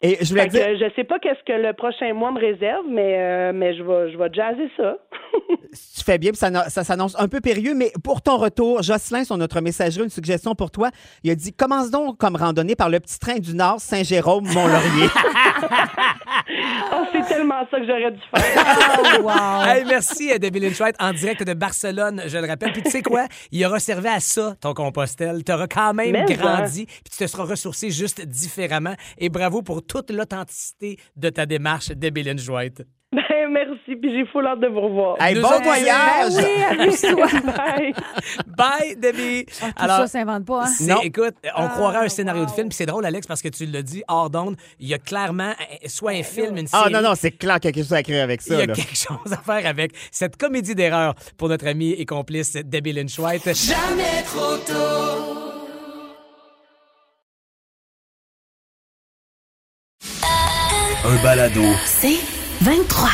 Et 0.05 0.19
je 0.21 0.31
voulais 0.31 0.49
dire, 0.49 0.67
je 0.79 0.93
sais 0.97 1.05
pas 1.05 1.21
qu'est-ce 1.21 1.43
que 1.45 1.53
le 1.53 1.73
prochain 1.75 2.13
mois 2.13 2.33
me 2.33 2.41
réserve, 2.41 2.85
mais, 2.89 3.15
euh, 3.19 3.53
mais 3.55 3.77
je 3.77 3.85
vais 3.85 4.11
je 4.11 4.19
vais 4.19 4.33
jazzer 4.33 4.69
ça. 4.77 4.97
tu 5.97 6.05
fais 6.05 6.19
bien, 6.19 6.33
puis 6.33 6.39
ça, 6.39 6.69
ça 6.69 6.83
s'annonce 6.83 7.15
un 7.21 7.29
peu 7.29 7.41
périlleux, 7.41 7.75
mais 7.75 7.93
pour 8.03 8.21
ton 8.21 8.37
retour, 8.37 8.83
Jocelyn, 8.83 9.23
sur 9.23 9.37
notre 9.37 9.61
messagerie, 9.61 10.03
une 10.03 10.11
suggestion 10.11 10.57
pour 10.57 10.73
toi. 10.73 10.91
Il 11.23 11.31
a 11.31 11.37
dit 11.37 11.53
commence 11.53 11.91
donc 11.91 12.19
comme 12.19 12.35
randonnée 12.35 12.75
par 12.75 12.91
le 12.91 12.99
petit 12.99 13.19
train 13.21 13.39
du 13.39 13.55
Nord, 13.55 13.79
Saint-Jérôme, 13.79 14.45
Mont-Laurier. 14.45 15.09
oh, 16.93 17.05
c'est 17.13 17.27
tellement 17.29 17.65
ça 17.71 17.79
que 17.79 17.87
j'aurais 17.87 18.11
dû 18.11 18.21
faire. 18.35 18.43
Oh, 19.05 19.23
wow. 19.23 19.65
Hey, 19.67 19.85
merci, 19.87 20.33
euh, 20.33 20.39
Debbie 20.39 20.61
Lynch 20.61 20.81
White, 20.81 20.97
en 21.01 21.13
direct 21.13 21.45
de 21.45 21.55
Barcelone, 21.55 22.23
je 22.27 22.39
le 22.39 22.47
rappelle. 22.47 22.73
Puis 22.73 22.83
tu 22.83 22.91
sais 22.91 23.03
quoi? 23.03 23.27
Il 23.51 23.65
aura 23.65 23.79
servi 23.79 24.09
à 24.09 24.21
ça, 24.21 24.55
ton 24.61 24.75
compostel. 24.75 25.43
Tu 25.45 25.53
auras 25.53 25.67
quand 25.67 25.95
même 25.95 26.13
Mais, 26.13 26.25
grandi, 26.25 26.87
puis 26.87 27.11
tu 27.11 27.19
te 27.19 27.27
seras 27.27 27.45
ressourcé 27.45 27.91
juste 27.91 28.25
différemment. 28.27 28.95
Et 29.19 29.29
bravo 29.29 29.63
pour 29.63 29.85
toute 29.93 30.11
l'authenticité 30.11 30.97
de 31.17 31.29
ta 31.29 31.45
démarche, 31.45 31.89
Debbie 31.91 32.23
White. 32.49 32.83
ben, 33.13 33.23
merci, 33.51 33.95
puis 34.01 34.11
j'ai 34.11 34.25
full 34.25 34.47
hâte 34.47 34.61
de 34.61 34.69
vous 34.69 34.81
revoir. 34.81 35.21
Hey, 35.21 35.35
bon 35.35 35.47
autres, 35.49 35.63
voyage! 35.65 36.33
Ben 36.35 36.89
oui. 36.89 37.13
Bye. 37.45 37.93
Bye, 38.57 38.97
Debbie! 38.97 39.45
Tout 39.45 39.67
ça 39.87 40.07
s'invente 40.07 40.47
pas, 40.47 40.65
hein? 40.65 40.71
Non. 40.89 41.03
écoute, 41.03 41.35
on 41.59 41.69
croirait 41.69 41.99
Ah, 42.01 42.05
un 42.05 42.09
scénario 42.09 42.47
de 42.47 42.51
film, 42.51 42.69
puis 42.71 42.77
c'est 42.77 42.87
drôle, 42.87 43.05
Alex, 43.05 43.27
parce 43.27 43.43
que 43.43 43.49
tu 43.51 43.67
l'as 43.67 43.83
dit, 43.83 44.03
hors 44.09 44.31
d'onde, 44.31 44.57
il 44.81 44.89
y 44.89 44.95
a 44.95 44.99
clairement 44.99 45.51
euh, 45.51 45.89
soit 45.89 46.13
un 46.13 46.23
film, 46.23 46.57
une 46.57 46.67
série. 46.69 46.83
Ah 46.87 46.89
non, 46.89 47.03
non, 47.03 47.15
c'est 47.15 47.33
clair 47.33 47.57
qu'il 47.61 47.69
y 47.69 47.69
a 47.69 47.73
quelque 47.73 47.85
chose 47.85 47.93
à 47.93 48.01
écrire 48.01 48.23
avec 48.25 48.41
Il 48.47 48.49
ça. 48.49 48.55
y 48.61 48.63
a 48.63 48.67
là. 48.67 48.73
quelque 48.75 48.97
chose 48.97 49.31
à 49.31 49.37
faire 49.37 49.67
avec 49.69 49.93
cette 50.11 50.37
comédie 50.39 50.75
d'erreur 50.75 51.15
pour 51.37 51.51
notre 51.51 51.67
amie 51.67 51.91
et 51.93 52.07
complice 52.07 52.55
Debbie 52.55 52.95
Lynch 52.95 53.19
White. 53.19 53.45
Jamais 53.55 54.23
trop 54.25 54.57
tôt. 54.57 55.32
Un 61.05 61.23
balado. 61.23 61.63
C'est 61.85 62.19
23. 62.63 63.09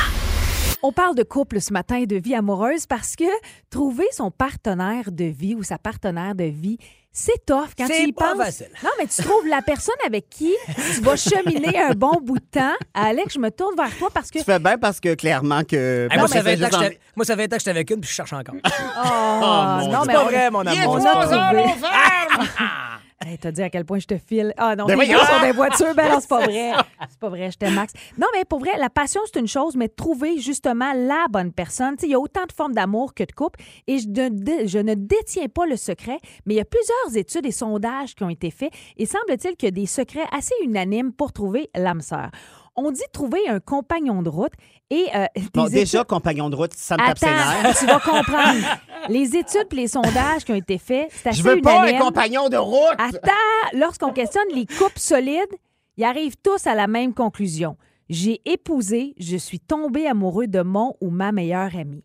On 0.83 0.93
parle 0.93 1.15
de 1.17 1.23
couple 1.23 1.61
ce 1.61 1.73
matin 1.73 1.97
et 1.97 2.07
de 2.07 2.17
vie 2.17 2.35
amoureuse 2.35 2.87
parce 2.87 3.17
que 3.17 3.25
trouver 3.71 4.07
son 4.13 4.31
partenaire 4.31 5.11
de 5.11 5.25
vie 5.25 5.55
ou 5.55 5.63
sa 5.63 5.77
partenaire 5.79 6.35
de 6.35 6.45
vie, 6.45 6.79
c'est 7.11 7.45
tough 7.47 7.71
quand 7.77 7.87
C'est 7.89 8.03
tu 8.05 8.09
y 8.11 8.13
pas 8.13 8.35
penses. 8.35 8.45
facile. 8.45 8.69
Non, 8.85 8.91
mais 8.99 9.07
tu 9.07 9.23
trouves 9.23 9.47
la 9.49 9.61
personne 9.63 9.95
avec 10.07 10.29
qui 10.31 10.53
tu 10.95 11.01
vas 11.01 11.17
cheminer 11.17 11.77
un 11.79 11.95
bon 11.95 12.21
bout 12.23 12.39
de 12.39 12.45
temps. 12.51 12.75
Alex, 12.95 13.35
je 13.35 13.39
me 13.41 13.51
tourne 13.51 13.75
vers 13.77 13.97
toi 13.99 14.09
parce 14.15 14.31
que 14.31 14.39
Tu 14.39 14.45
fais 14.45 14.59
bien 14.61 14.79
parce 14.79 15.01
que 15.01 15.15
clairement 15.15 15.65
que. 15.65 16.07
Hey, 16.11 16.19
moi, 16.19 16.29
ça 16.29 16.43
fait 16.43 16.57
c'est 16.57 16.57
que 16.59 16.65
juste 16.71 16.79
j'étais- 16.83 16.99
moi, 17.17 17.25
ça 17.25 17.35
fait 17.37 17.43
un 17.45 17.49
temps 17.49 17.57
que 17.57 17.61
j'étais 17.61 17.71
avec 17.71 17.91
une, 17.91 18.01
puis 18.01 18.11
je 18.11 18.15
cherche 18.15 18.33
encore. 18.35 18.55
Oh, 18.65 18.69
non, 19.91 20.01
C'est 20.03 20.07
mais 20.09 20.15
pas 20.15 20.23
on- 20.23 20.27
vrai, 20.27 20.51
mon 20.51 20.59
On 20.61 20.67
amour. 20.67 20.97
a 21.07 21.27
trouvé. 21.27 21.63
Hey, 23.21 23.37
t'as 23.37 23.51
dit 23.51 23.63
à 23.63 23.69
quel 23.69 23.85
point 23.85 23.99
je 23.99 24.07
te 24.07 24.17
file. 24.17 24.55
Ah 24.57 24.77
non, 24.77 24.87
Ben 24.87 24.95
voyons! 24.95 25.19
gars 25.19 25.27
sur 25.27 25.41
des 25.41 25.51
voitures, 25.51 25.93
ben 25.97 26.09
non, 26.09 26.19
c'est 26.21 26.29
pas 26.29 26.39
vrai. 26.47 26.71
C'est 27.11 27.19
pas 27.19 27.29
vrai, 27.29 27.51
je 27.51 27.59
t'aime, 27.59 27.75
Max. 27.75 27.93
Non, 28.17 28.29
mais 28.33 28.45
pour 28.45 28.61
vrai, 28.61 28.79
la 28.79 28.91
passion, 28.91 29.21
c'est 29.27 29.41
une 29.41 29.49
chose, 29.49 29.75
mais 29.77 29.89
trouver 29.89 30.39
justement 30.39 30.93
la 30.95 31.27
bonne 31.29 31.53
personne. 31.53 31.97
Tu 31.97 32.03
sais, 32.03 32.07
il 32.07 32.11
y 32.13 32.15
a 32.15 32.21
autant 32.21 32.47
de 32.47 32.53
formes 32.53 32.75
d'amour 32.75 33.15
que 33.15 33.25
de 33.25 33.33
couple 33.33 33.59
et 33.89 33.99
je 33.99 34.09
ne, 34.09 34.29
dé- 34.29 34.69
je 34.69 34.79
ne 34.79 34.95
détiens 34.95 35.49
pas 35.49 35.67
le 35.67 35.77
secret, 35.77 36.19
mais 36.47 36.55
il 36.55 36.57
y 36.59 36.61
a 36.61 36.65
plusieurs 36.65 37.17
études 37.17 37.45
et 37.47 37.51
sondages 37.51 38.15
qui 38.15 38.23
ont 38.23 38.31
été 38.31 38.53
faits 38.53 38.71
et 38.97 39.05
semble-t-il 39.05 39.57
qu'il 39.57 39.67
y 39.67 39.69
a 39.69 39.73
des 39.73 39.87
secrets 39.87 40.27
assez 40.31 40.55
unanimes 40.63 41.13
pour 41.13 41.33
trouver 41.33 41.71
l'âme 41.75 42.03
sœur. 42.03 42.31
On 42.77 42.93
dit 42.93 43.03
trouver 43.13 43.41
un 43.49 43.59
compagnon 43.59 44.23
de 44.23 44.29
route 44.29 44.53
et 44.91 45.07
euh, 45.17 45.27
Bon, 45.55 45.65
déjà, 45.65 45.99
études- 45.99 46.09
compagnon 46.09 46.49
de 46.51 46.55
route, 46.55 46.73
ça 46.75 46.95
me 46.97 47.05
tape 47.05 47.19
Attends, 47.21 47.73
tu 47.81 47.87
vas 47.87 47.99
comprendre. 47.99 48.61
Les 49.09 49.37
études 49.37 49.67
et 49.73 49.77
les 49.77 49.89
sondages 49.89 50.45
qui 50.45 50.53
ont 50.53 50.57
été 50.57 50.79
faits, 50.79 51.09
c'est 51.13 51.31
assez 51.31 51.39
Je 51.39 51.43
veux 51.43 51.61
pas 51.61 51.83
un 51.83 51.99
compagnon 51.99 52.49
de 52.49 52.57
route! 52.57 52.95
Attends, 52.99 53.31
lorsqu'on 53.73 54.13
questionne 54.13 54.49
les 54.55 54.67
couples 54.67 54.99
solides, 54.99 55.55
ils 55.97 56.05
arrivent 56.05 56.37
tous 56.43 56.67
à 56.67 56.75
la 56.75 56.87
même 56.87 57.15
conclusion. 57.15 57.77
J'ai 58.11 58.41
épousé, 58.45 59.15
je 59.19 59.37
suis 59.37 59.61
tombé 59.61 60.07
amoureux 60.07 60.47
de 60.47 60.61
mon 60.63 60.95
ou 61.01 61.11
ma 61.11 61.33
meilleure 61.33 61.75
amie. 61.77 62.05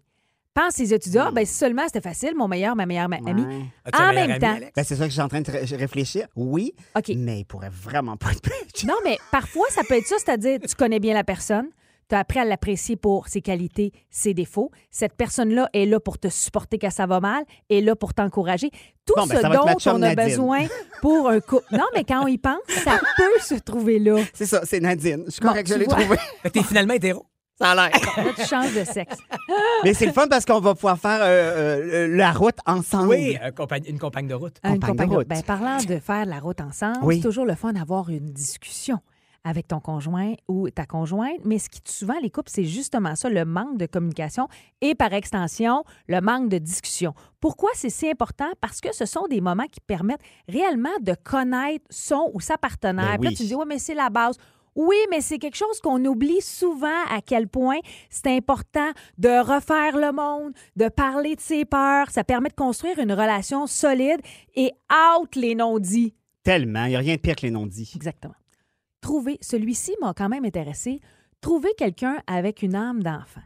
Pense 0.53 0.77
les 0.77 0.93
étudiants, 0.93 1.31
ben 1.31 1.45
si 1.45 1.53
seulement 1.55 1.81
c'était 1.87 2.01
facile, 2.01 2.35
mon 2.35 2.47
meilleur, 2.47 2.75
ma 2.75 2.85
meilleure 2.85 3.09
ma- 3.09 3.15
amie. 3.25 3.41
Ouais. 3.43 3.61
As-tu 3.85 4.01
un 4.01 4.05
En 4.05 4.13
meilleur 4.13 4.27
même 4.27 4.31
ami, 4.31 4.39
temps. 4.39 4.55
Alex? 4.57 4.71
Ben, 4.75 4.83
c'est 4.83 4.95
ça 4.95 5.03
que 5.05 5.09
je 5.09 5.13
suis 5.13 5.21
en 5.21 5.27
train 5.27 5.41
de 5.41 5.51
ré- 5.51 5.75
réfléchir. 5.77 6.27
Oui, 6.35 6.73
OK. 6.95 7.11
mais 7.17 7.39
il 7.39 7.45
pourrait 7.45 7.71
vraiment 7.71 8.17
pas 8.17 8.31
être 8.31 8.43
bitch. 8.43 8.83
Non, 8.87 8.93
mais 9.03 9.17
parfois, 9.31 9.65
ça 9.71 9.81
peut 9.87 9.95
être 9.97 10.05
ça, 10.05 10.15
c'est-à-dire 10.19 10.59
tu 10.59 10.75
connais 10.75 10.99
bien 10.99 11.15
la 11.15 11.23
personne, 11.23 11.69
tu 12.09 12.15
as 12.15 12.19
appris 12.19 12.39
à 12.39 12.45
l'apprécier 12.45 12.95
pour 12.95 13.27
ses 13.27 13.41
qualités, 13.41 13.91
ses 14.09 14.33
défauts. 14.33 14.71
Cette 14.91 15.13
personne-là 15.13 15.69
est 15.73 15.85
là 15.85 15.99
pour 15.99 16.17
te 16.17 16.27
supporter 16.29 16.77
quand 16.77 16.89
ça 16.91 17.05
va 17.05 17.19
mal, 17.19 17.43
est 17.69 17.81
là 17.81 17.95
pour 17.95 18.13
t'encourager. 18.13 18.69
Tout 19.05 19.13
Bon, 19.17 19.25
ben, 19.25 19.37
ce 19.37 19.41
dont 19.47 19.91
on 19.93 20.01
a 20.01 20.13
Nadine. 20.15 20.25
besoin 20.25 20.59
pour 21.01 21.29
un 21.29 21.39
couple. 21.39 21.65
Non, 21.71 21.85
mais 21.93 22.03
quand 22.03 22.23
on 22.23 22.27
y 22.27 22.37
pense, 22.37 22.59
ça 22.67 22.99
peut 23.17 23.41
se 23.41 23.55
trouver 23.55 23.99
là. 23.99 24.17
C'est 24.33 24.45
ça, 24.45 24.61
c'est 24.63 24.79
Nadine. 24.79 25.23
Je 25.27 25.31
suis 25.31 25.41
Bon, 25.41 25.49
correct, 25.49 25.67
je 25.67 25.75
l'ai 25.75 25.87
trouvé. 25.87 26.17
T'es 26.53 26.63
finalement 26.63 26.93
hétéro. 26.93 27.25
Ça 27.59 27.69
a 27.71 27.75
l'air. 27.75 27.91
Là, 28.17 28.23
tu 28.35 28.45
changes 28.45 28.73
de 28.73 28.83
sexe. 28.83 29.15
Mais 29.83 29.93
c'est 29.93 30.07
le 30.07 30.11
fun 30.11 30.27
parce 30.27 30.43
qu'on 30.43 30.59
va 30.59 30.73
pouvoir 30.73 30.97
faire 30.97 31.19
euh, 31.21 32.07
euh, 32.07 32.07
la 32.17 32.31
route 32.31 32.57
ensemble. 32.65 33.09
Oui, 33.09 33.37
compagne- 33.55 33.85
une 33.87 33.99
compagne 33.99 34.27
de 34.27 34.33
route. 34.33 34.55
Une 34.63 34.79
Compagne 34.79 35.07
de 35.09 35.15
route. 35.15 35.27
Ben, 35.27 35.43
parlant 35.43 35.77
de 35.77 35.99
faire 35.99 36.25
la 36.25 36.39
route 36.39 36.59
ensemble, 36.61 36.97
Oui. 37.03 37.17
c'est 37.17 37.21
toujours 37.27 37.45
le 37.45 37.53
fun 37.53 37.71
d'avoir 37.73 38.09
une 38.09 38.31
discussion 38.33 38.99
avec 39.43 39.67
ton 39.67 39.79
conjoint 39.79 40.33
ou 40.47 40.69
ta 40.69 40.85
conjointe. 40.85 41.39
Mais 41.43 41.59
ce 41.59 41.69
qui 41.69 41.81
tue 41.81 41.91
souvent 41.91 42.19
les 42.21 42.29
couples, 42.29 42.49
c'est 42.49 42.63
justement 42.63 43.15
ça, 43.15 43.29
le 43.29 43.45
manque 43.45 43.77
de 43.77 43.85
communication 43.85 44.47
et 44.81 44.95
par 44.95 45.13
extension, 45.13 45.83
le 46.07 46.21
manque 46.21 46.49
de 46.49 46.57
discussion. 46.57 47.13
Pourquoi 47.39 47.69
c'est 47.73 47.89
si 47.89 48.09
important? 48.09 48.49
Parce 48.61 48.79
que 48.81 48.93
ce 48.93 49.05
sont 49.05 49.27
des 49.29 49.41
moments 49.41 49.67
qui 49.71 49.79
permettent 49.81 50.21
réellement 50.47 50.97
de 51.01 51.15
connaître 51.23 51.85
son 51.89 52.31
ou 52.33 52.39
sa 52.39 52.57
partenaire. 52.57 53.17
Ben 53.17 53.19
Puis 53.19 53.23
là, 53.23 53.29
oui. 53.31 53.35
tu 53.35 53.43
dis, 53.43 53.55
oui, 53.55 53.65
mais 53.67 53.79
c'est 53.79 53.95
la 53.95 54.09
base. 54.09 54.37
Oui, 54.75 54.97
mais 55.11 55.21
c'est 55.21 55.37
quelque 55.37 55.57
chose 55.57 55.79
qu'on 55.81 56.03
oublie 56.05 56.41
souvent 56.41 56.87
à 57.11 57.21
quel 57.21 57.47
point 57.47 57.77
c'est 58.09 58.35
important 58.35 58.89
de 59.17 59.29
refaire 59.29 59.97
le 59.97 60.11
monde, 60.11 60.53
de 60.75 60.89
parler 60.89 61.35
de 61.35 61.41
ses 61.41 61.63
peurs. 61.63 62.09
Ça 62.09 62.23
permet 62.23 62.49
de 62.49 62.55
construire 62.55 62.97
une 62.97 63.11
relation 63.11 63.67
solide 63.67 64.19
et 64.55 64.71
out 64.91 65.35
les 65.35 65.53
non-dits. 65.53 66.15
Tellement. 66.43 66.85
Il 66.85 66.89
n'y 66.89 66.95
a 66.95 66.99
rien 66.99 67.15
de 67.15 67.21
pire 67.21 67.35
que 67.35 67.43
les 67.43 67.51
non-dits. 67.51 67.93
Exactement. 67.95 68.33
Trouver, 69.03 69.37
celui-ci 69.41 69.93
m'a 70.01 70.13
quand 70.13 70.29
même 70.29 70.45
intéressé, 70.45 71.01
trouver 71.41 71.73
quelqu'un 71.77 72.23
avec 72.25 72.61
une 72.61 72.73
âme 72.73 73.03
d'enfant. 73.03 73.41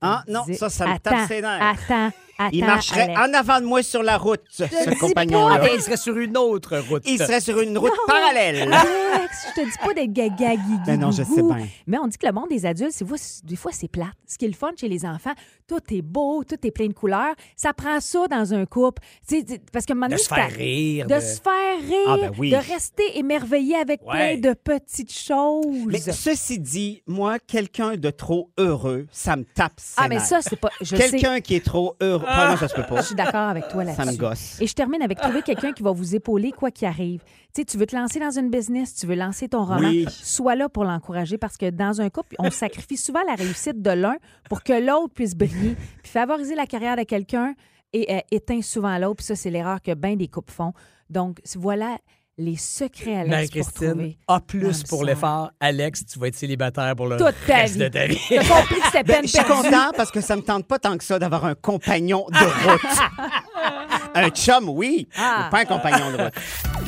Ah, 0.00 0.24
non, 0.26 0.42
ça, 0.54 0.68
ça 0.68 0.86
me 0.86 0.98
tape 0.98 1.30
attends. 1.60 2.10
Il 2.52 2.64
marcherait 2.64 3.02
Alex. 3.14 3.20
en 3.20 3.34
avant 3.34 3.60
de 3.60 3.66
moi 3.66 3.82
sur 3.82 4.02
la 4.02 4.18
route, 4.18 4.42
ce, 4.50 4.64
compagnon-là. 4.98 5.60
Il 5.74 5.80
serait 5.80 5.96
sur 5.96 6.16
une 6.16 6.36
autre 6.36 6.76
route. 6.78 7.02
Il 7.06 7.18
serait 7.18 7.40
sur 7.40 7.60
une 7.60 7.76
route 7.78 7.90
Non, 7.90 7.96
parallèle. 8.06 8.62
Alex, 8.72 9.46
je 9.56 9.60
te 9.62 9.66
dis 9.66 9.78
pas 9.84 9.94
d'être 9.94 10.12
gaga 10.12 10.56
guigui, 10.56 10.78
Ben 10.86 11.00
non, 11.00 11.10
je 11.10 11.22
sais 11.22 11.40
gougou. 11.40 11.54
bien. 11.54 11.66
Mais 11.86 11.98
on 11.98 12.06
dit 12.06 12.18
que 12.18 12.26
le 12.26 12.32
monde 12.32 12.48
des 12.48 12.66
adultes, 12.66 12.92
c'est 12.92 13.06
des 13.44 13.56
fois, 13.56 13.70
c'est 13.72 13.88
plate. 13.88 14.08
Ce 14.26 14.36
qui 14.38 14.44
est 14.44 14.48
le 14.48 14.54
fun 14.54 14.70
chez 14.78 14.88
les 14.88 15.04
enfants, 15.06 15.32
tout 15.66 15.80
est 15.90 16.02
beau, 16.02 16.44
tout 16.44 16.56
est 16.64 16.70
plein 16.70 16.86
de 16.88 16.92
couleurs. 16.92 17.34
Ça 17.56 17.72
prend 17.72 18.00
ça 18.00 18.26
dans 18.28 18.52
un 18.54 18.66
couple. 18.66 19.02
Sais, 19.26 19.44
parce 19.72 19.86
que 19.86 19.92
De 20.08 20.16
se 20.16 20.28
faire 20.28 20.50
rire. 20.50 21.06
De 21.06 21.14
de- 21.14 21.20
se 21.20 21.40
faire 21.40 21.80
rire, 21.80 22.06
Ah, 22.08 22.16
ben 22.20 22.32
oui. 22.38 22.50
de 22.50 22.56
rester 22.56 23.18
émerveillé 23.18 23.76
avec 23.76 24.00
Ouais. 24.06 24.36
plein 24.38 24.50
de 24.50 24.54
petites 24.54 25.12
choses. 25.12 25.64
Mais 25.86 25.98
ceci 25.98 26.58
dit, 26.58 27.02
moi, 27.06 27.38
quelqu'un 27.38 27.96
de 27.96 28.10
trop 28.10 28.50
heureux, 28.58 29.06
ça 29.10 29.36
me 29.36 29.44
tape 29.44 29.72
ah, 29.96 30.08
mais 30.08 30.18
ça, 30.18 30.40
c'est 30.42 30.56
pas. 30.56 30.70
Sais. 30.82 30.96
Quelqu'un 30.96 31.40
qui 31.40 31.54
est 31.54 31.64
trop 31.64 31.96
heureux. 32.00 32.25
Non, 32.26 32.56
ça 32.56 32.68
se 32.68 32.74
peut 32.74 32.82
pas. 32.82 32.96
Je 33.00 33.06
suis 33.06 33.14
d'accord 33.14 33.48
avec 33.48 33.68
toi 33.68 33.84
là-dessus. 33.84 34.04
Ça 34.04 34.10
me 34.12 34.16
gosse. 34.16 34.60
Et 34.60 34.66
je 34.66 34.74
termine 34.74 35.00
avec 35.02 35.18
trouver 35.18 35.42
quelqu'un 35.42 35.72
qui 35.72 35.82
va 35.82 35.92
vous 35.92 36.14
épauler 36.14 36.50
quoi 36.52 36.70
qu'il 36.70 36.86
arrive. 36.88 37.22
Tu 37.54 37.62
sais, 37.62 37.64
tu 37.64 37.78
veux 37.78 37.86
te 37.86 37.94
lancer 37.96 38.18
dans 38.20 38.30
une 38.30 38.50
business, 38.50 38.94
tu 38.94 39.06
veux 39.06 39.14
lancer 39.14 39.48
ton 39.48 39.64
roman, 39.64 39.88
Oui. 39.88 40.06
sois 40.10 40.54
là 40.56 40.68
pour 40.68 40.84
l'encourager 40.84 41.38
parce 41.38 41.56
que 41.56 41.70
dans 41.70 42.00
un 42.00 42.10
couple, 42.10 42.36
on 42.38 42.50
sacrifie 42.50 42.96
souvent 42.96 43.22
la 43.26 43.34
réussite 43.34 43.80
de 43.80 43.90
l'un 43.90 44.16
pour 44.50 44.62
que 44.62 44.72
l'autre 44.72 45.14
puisse 45.14 45.34
briller. 45.34 45.76
Puis 46.02 46.12
favoriser 46.12 46.54
la 46.54 46.66
carrière 46.66 46.96
de 46.96 47.04
quelqu'un 47.04 47.54
et 47.92 48.12
euh, 48.14 48.20
éteint 48.30 48.60
souvent 48.62 48.98
l'autre. 48.98 49.16
Puis 49.16 49.26
ça, 49.26 49.36
c'est 49.36 49.50
l'erreur 49.50 49.80
que 49.80 49.94
bien 49.94 50.16
des 50.16 50.28
couples 50.28 50.52
font. 50.52 50.72
Donc, 51.08 51.38
voilà 51.56 51.96
les 52.38 52.56
secrets, 52.56 53.16
Alex, 53.16 53.24
pour 53.24 53.30
Marie-Christine, 53.30 53.88
trouver. 53.90 54.18
A 54.28 54.40
plus 54.40 54.60
l'âme 54.60 54.82
pour 54.90 55.04
l'effort. 55.04 55.50
Alex, 55.58 56.04
tu 56.04 56.18
vas 56.18 56.28
être 56.28 56.34
célibataire 56.34 56.94
pour 56.94 57.06
le 57.06 57.16
Toute 57.16 57.34
ta 57.46 57.56
reste 57.56 57.74
vie. 57.74 57.80
de 57.80 57.88
ta 57.88 58.06
vie. 58.06 58.18
T'as 58.28 58.44
compris 58.44 58.74
que 58.78 58.84
c'était 58.86 59.02
Ben, 59.04 59.14
peine 59.14 59.22
je 59.24 59.28
suis 59.28 59.42
perdue. 59.44 59.62
content 59.70 59.90
parce 59.96 60.10
que 60.10 60.20
ça 60.20 60.36
me 60.36 60.42
tente 60.42 60.66
pas 60.66 60.78
tant 60.78 60.98
que 60.98 61.04
ça 61.04 61.18
d'avoir 61.18 61.46
un 61.46 61.54
compagnon 61.54 62.26
de 62.30 62.68
route. 62.68 62.80
un 64.14 64.28
chum, 64.30 64.68
oui, 64.68 65.08
Ah. 65.16 65.44
mais 65.44 65.50
pas 65.50 65.60
un 65.60 65.64
compagnon 65.64 66.10
de 66.12 66.22
route. 66.24 66.34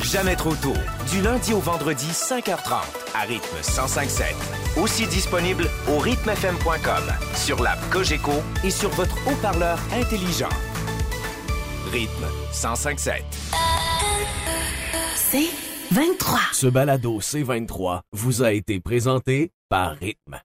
Jamais 0.03 0.35
trop 0.35 0.53
tôt. 0.55 0.73
Du 1.11 1.21
lundi 1.21 1.53
au 1.53 1.59
vendredi, 1.59 2.07
5h30, 2.11 2.83
à 3.15 3.21
rythme 3.21 3.55
105.7. 3.63 4.35
Aussi 4.79 5.07
disponible 5.07 5.67
au 5.89 5.97
rythmefm.com, 5.97 7.03
sur 7.35 7.61
l'app 7.63 7.79
Cogeco 7.89 8.33
et 8.63 8.69
sur 8.69 8.89
votre 8.91 9.15
haut-parleur 9.27 9.79
intelligent. 9.99 10.49
Rythme 11.91 12.25
105.7. 12.51 13.23
C'est 15.15 15.49
23. 15.91 16.39
Ce 16.53 16.67
balado 16.67 17.19
C23 17.19 18.01
vous 18.11 18.43
a 18.43 18.51
été 18.51 18.79
présenté 18.79 19.51
par 19.69 19.95
Rythme. 19.95 20.39